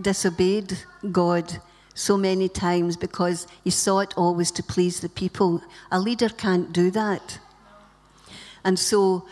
disobeyed 0.00 0.78
God 1.10 1.60
so 1.94 2.16
many 2.16 2.48
times 2.48 2.96
because 2.96 3.46
he 3.62 3.70
sought 3.70 4.12
always 4.16 4.50
to 4.50 4.62
please 4.62 5.00
the 5.00 5.08
people. 5.08 5.62
A 5.90 6.00
leader 6.00 6.28
can't 6.28 6.72
do 6.72 6.90
that. 6.90 7.38
And 8.64 8.78
so 8.78 9.26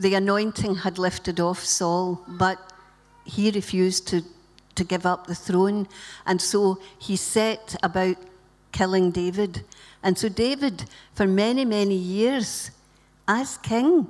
the 0.00 0.14
anointing 0.14 0.76
had 0.76 0.98
lifted 0.98 1.38
off 1.38 1.64
Saul, 1.64 2.24
but 2.26 2.72
he 3.24 3.50
refused 3.50 4.08
to, 4.08 4.22
to 4.74 4.84
give 4.84 5.04
up 5.04 5.26
the 5.26 5.34
throne. 5.34 5.86
And 6.24 6.40
so 6.40 6.80
he 6.98 7.16
set 7.16 7.76
about 7.82 8.16
killing 8.72 9.10
David. 9.10 9.64
And 10.02 10.16
so 10.16 10.28
David, 10.28 10.84
for 11.14 11.26
many, 11.26 11.64
many 11.64 11.96
years, 11.96 12.70
as 13.26 13.58
king, 13.58 14.08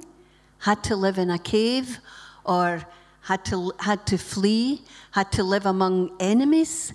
had 0.61 0.85
to 0.85 0.95
live 0.97 1.19
in 1.19 1.31
a 1.31 1.39
cave 1.39 1.99
or 2.45 2.85
had 3.23 3.45
to, 3.47 3.73
had 3.81 4.07
to 4.07 4.19
flee, 4.19 4.83
had 5.11 5.33
to 5.33 5.43
live 5.43 5.67
among 5.67 6.13
enemies, 6.21 6.93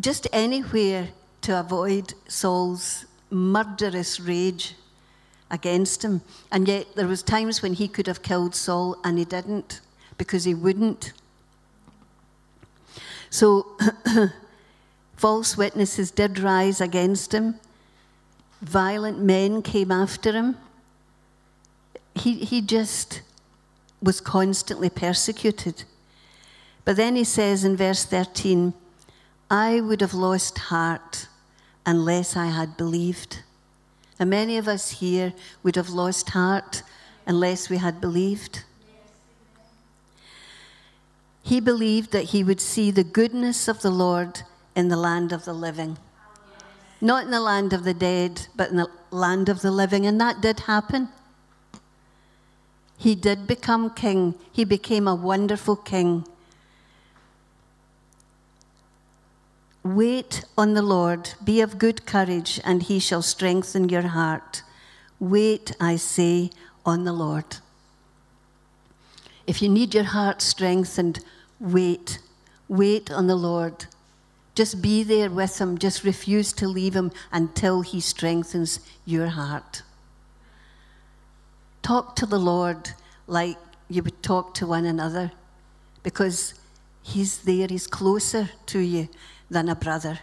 just 0.00 0.26
anywhere 0.32 1.08
to 1.42 1.58
avoid 1.58 2.14
Saul's 2.28 3.06
murderous 3.30 4.20
rage 4.20 4.74
against 5.50 6.04
him. 6.04 6.20
And 6.52 6.68
yet 6.68 6.94
there 6.94 7.06
was 7.06 7.22
times 7.22 7.62
when 7.62 7.74
he 7.74 7.88
could 7.88 8.06
have 8.06 8.22
killed 8.22 8.54
Saul 8.54 8.96
and 9.04 9.18
he 9.18 9.24
didn't 9.24 9.80
because 10.16 10.44
he 10.44 10.54
wouldn't. 10.54 11.12
So 13.30 13.76
false 15.16 15.56
witnesses 15.56 16.10
did 16.10 16.38
rise 16.38 16.80
against 16.80 17.32
him. 17.32 17.56
Violent 18.60 19.20
men 19.20 19.62
came 19.62 19.92
after 19.92 20.32
him. 20.32 20.56
He, 22.14 22.44
he 22.44 22.60
just 22.60 23.22
was 24.02 24.20
constantly 24.20 24.90
persecuted. 24.90 25.84
But 26.84 26.96
then 26.96 27.16
he 27.16 27.24
says 27.24 27.64
in 27.64 27.76
verse 27.76 28.04
13, 28.04 28.72
I 29.50 29.80
would 29.80 30.00
have 30.02 30.14
lost 30.14 30.58
heart 30.58 31.28
unless 31.86 32.36
I 32.36 32.46
had 32.46 32.76
believed. 32.76 33.42
And 34.18 34.28
many 34.28 34.58
of 34.58 34.68
us 34.68 34.90
here 34.90 35.32
would 35.62 35.76
have 35.76 35.88
lost 35.88 36.30
heart 36.30 36.82
unless 37.26 37.70
we 37.70 37.78
had 37.78 38.00
believed. 38.00 38.64
He 41.42 41.60
believed 41.60 42.12
that 42.12 42.24
he 42.24 42.44
would 42.44 42.60
see 42.60 42.90
the 42.90 43.04
goodness 43.04 43.68
of 43.68 43.80
the 43.80 43.90
Lord 43.90 44.42
in 44.76 44.88
the 44.88 44.96
land 44.96 45.32
of 45.32 45.46
the 45.46 45.54
living. 45.54 45.96
Not 47.00 47.24
in 47.24 47.30
the 47.30 47.40
land 47.40 47.72
of 47.72 47.84
the 47.84 47.94
dead, 47.94 48.48
but 48.54 48.70
in 48.70 48.76
the 48.76 48.90
land 49.10 49.48
of 49.48 49.62
the 49.62 49.70
living. 49.70 50.04
And 50.04 50.20
that 50.20 50.42
did 50.42 50.60
happen. 50.60 51.08
He 52.98 53.14
did 53.14 53.46
become 53.46 53.94
king. 53.94 54.34
He 54.52 54.64
became 54.64 55.08
a 55.08 55.14
wonderful 55.14 55.76
king. 55.76 56.26
Wait 59.94 60.44
on 60.58 60.74
the 60.74 60.82
Lord, 60.82 61.30
be 61.42 61.62
of 61.62 61.78
good 61.78 62.04
courage, 62.04 62.60
and 62.62 62.82
he 62.82 62.98
shall 62.98 63.22
strengthen 63.22 63.88
your 63.88 64.08
heart. 64.08 64.62
Wait, 65.18 65.74
I 65.80 65.96
say, 65.96 66.50
on 66.84 67.04
the 67.04 67.12
Lord. 67.12 67.56
If 69.46 69.62
you 69.62 69.70
need 69.70 69.94
your 69.94 70.04
heart 70.04 70.42
strengthened, 70.42 71.24
wait. 71.58 72.18
Wait 72.68 73.10
on 73.10 73.28
the 73.28 73.34
Lord. 73.34 73.86
Just 74.54 74.82
be 74.82 75.02
there 75.02 75.30
with 75.30 75.58
him. 75.58 75.78
Just 75.78 76.04
refuse 76.04 76.52
to 76.54 76.68
leave 76.68 76.94
him 76.94 77.10
until 77.32 77.80
he 77.80 77.98
strengthens 77.98 78.80
your 79.06 79.28
heart. 79.28 79.80
Talk 81.80 82.14
to 82.16 82.26
the 82.26 82.38
Lord 82.38 82.90
like 83.26 83.56
you 83.88 84.02
would 84.02 84.22
talk 84.22 84.52
to 84.54 84.66
one 84.66 84.84
another 84.84 85.32
because 86.02 86.52
he's 87.02 87.38
there, 87.38 87.68
he's 87.70 87.86
closer 87.86 88.50
to 88.66 88.80
you 88.80 89.08
than 89.50 89.68
a 89.68 89.74
brother. 89.74 90.20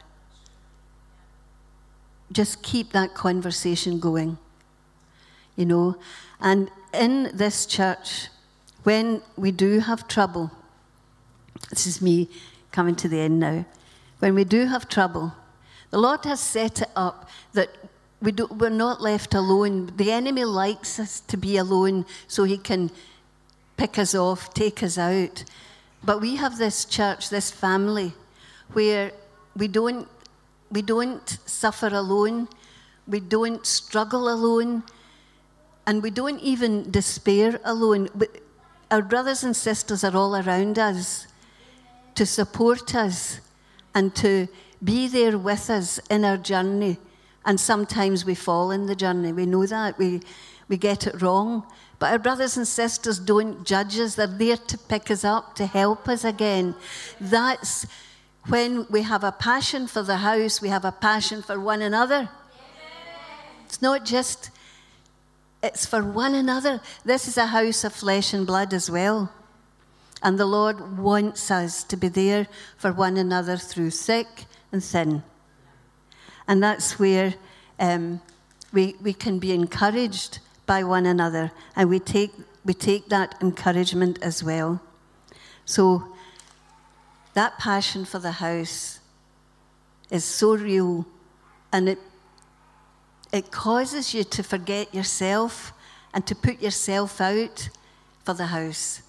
Just 2.31 2.63
keep 2.63 2.91
that 2.91 3.13
conversation 3.13 3.99
going, 3.99 4.37
you 5.55 5.65
know. 5.65 5.95
And 6.39 6.69
in 6.93 7.31
this 7.33 7.65
church, 7.65 8.27
when 8.83 9.21
we 9.35 9.51
do 9.51 9.79
have 9.79 10.07
trouble, 10.07 10.51
this 11.69 11.87
is 11.87 12.01
me 12.01 12.29
coming 12.71 12.95
to 12.97 13.07
the 13.07 13.19
end 13.19 13.39
now. 13.39 13.65
When 14.19 14.35
we 14.35 14.43
do 14.43 14.65
have 14.65 14.87
trouble, 14.87 15.33
the 15.91 15.97
Lord 15.99 16.25
has 16.25 16.39
set 16.39 16.81
it 16.81 16.89
up 16.95 17.29
that 17.53 17.69
we 18.21 18.31
we're 18.31 18.69
not 18.69 19.01
left 19.01 19.33
alone. 19.33 19.91
The 19.97 20.11
enemy 20.11 20.45
likes 20.45 20.99
us 20.99 21.19
to 21.21 21.37
be 21.37 21.57
alone 21.57 22.05
so 22.27 22.43
he 22.43 22.57
can 22.57 22.91
pick 23.77 23.99
us 23.99 24.15
off, 24.15 24.53
take 24.53 24.81
us 24.81 24.97
out. 24.97 25.43
But 26.03 26.21
we 26.21 26.35
have 26.35 26.57
this 26.57 26.85
church, 26.85 27.29
this 27.29 27.51
family, 27.51 28.13
where 28.73 29.11
we 29.55 29.67
don't, 29.67 30.07
we 30.71 30.81
don't 30.81 31.27
suffer 31.45 31.87
alone, 31.87 32.47
we 33.07 33.19
don't 33.19 33.65
struggle 33.65 34.29
alone, 34.29 34.83
and 35.87 36.01
we 36.01 36.09
don't 36.09 36.39
even 36.41 36.89
despair 36.91 37.59
alone. 37.63 38.09
our 38.91 39.01
brothers 39.01 39.43
and 39.43 39.55
sisters 39.55 40.03
are 40.03 40.15
all 40.15 40.35
around 40.35 40.79
us 40.79 41.27
to 42.15 42.25
support 42.25 42.95
us 42.95 43.41
and 43.93 44.15
to 44.15 44.47
be 44.83 45.07
there 45.07 45.37
with 45.37 45.69
us 45.69 45.99
in 46.09 46.25
our 46.25 46.37
journey. 46.37 46.97
And 47.45 47.59
sometimes 47.59 48.25
we 48.25 48.35
fall 48.35 48.71
in 48.71 48.87
the 48.87 48.95
journey. 48.95 49.31
We 49.31 49.45
know 49.45 49.65
that. 49.65 49.97
We, 49.97 50.21
we 50.67 50.77
get 50.77 51.05
it 51.07 51.21
wrong. 51.21 51.63
But 51.99 52.11
our 52.11 52.19
brothers 52.19 52.57
and 52.57 52.67
sisters 52.67 53.19
don't 53.19 53.65
judge 53.65 53.99
us. 53.99 54.15
They're 54.15 54.27
there 54.27 54.57
to 54.57 54.77
pick 54.77 55.11
us 55.11 55.23
up, 55.23 55.55
to 55.55 55.65
help 55.65 56.07
us 56.09 56.23
again. 56.23 56.75
That's 57.21 57.85
when 58.47 58.85
we 58.89 59.01
have 59.01 59.23
a 59.23 59.31
passion 59.31 59.87
for 59.87 60.03
the 60.03 60.17
house, 60.17 60.61
we 60.61 60.69
have 60.69 60.85
a 60.85 60.91
passion 60.91 61.41
for 61.41 61.59
one 61.59 61.81
another. 61.81 62.29
It's 63.65 63.81
not 63.81 64.05
just, 64.05 64.51
it's 65.63 65.85
for 65.85 66.03
one 66.03 66.35
another. 66.35 66.79
This 67.03 67.27
is 67.27 67.37
a 67.37 67.47
house 67.47 67.83
of 67.83 67.93
flesh 67.93 68.33
and 68.33 68.45
blood 68.45 68.73
as 68.73 68.89
well. 68.89 69.31
And 70.21 70.39
the 70.39 70.45
Lord 70.45 70.97
wants 70.97 71.51
us 71.51 71.83
to 71.85 71.97
be 71.97 72.07
there 72.07 72.47
for 72.77 72.91
one 72.93 73.17
another 73.17 73.57
through 73.57 73.91
thick 73.91 74.45
and 74.71 74.83
thin. 74.83 75.23
And 76.47 76.61
that's 76.61 76.99
where 76.99 77.33
um, 77.79 78.21
we, 78.71 78.95
we 79.01 79.13
can 79.13 79.39
be 79.39 79.51
encouraged 79.51 80.39
by 80.65 80.83
one 80.83 81.05
another, 81.05 81.51
and 81.75 81.89
we 81.89 81.99
take, 81.99 82.31
we 82.63 82.73
take 82.73 83.09
that 83.09 83.35
encouragement 83.39 84.17
as 84.23 84.43
well. 84.43 84.81
So, 85.65 86.14
that 87.35 87.59
passion 87.59 88.05
for 88.05 88.19
the 88.19 88.31
house 88.31 88.99
is 90.09 90.23
so 90.23 90.55
real, 90.55 91.05
and 91.71 91.89
it, 91.89 91.99
it 93.31 93.51
causes 93.51 94.11
you 94.13 94.23
to 94.23 94.41
forget 94.41 94.95
yourself 94.95 95.73
and 96.13 96.25
to 96.25 96.33
put 96.33 96.61
yourself 96.61 97.21
out 97.21 97.69
for 98.23 98.33
the 98.33 98.47
house. 98.47 99.03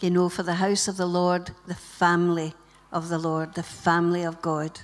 You 0.00 0.10
know, 0.10 0.28
for 0.28 0.42
the 0.42 0.54
house 0.54 0.88
of 0.88 0.96
the 0.96 1.06
Lord, 1.06 1.52
the 1.66 1.74
family 1.74 2.54
of 2.92 3.08
the 3.08 3.18
Lord, 3.18 3.54
the 3.54 3.62
family 3.62 4.24
of 4.24 4.42
God. 4.42 4.80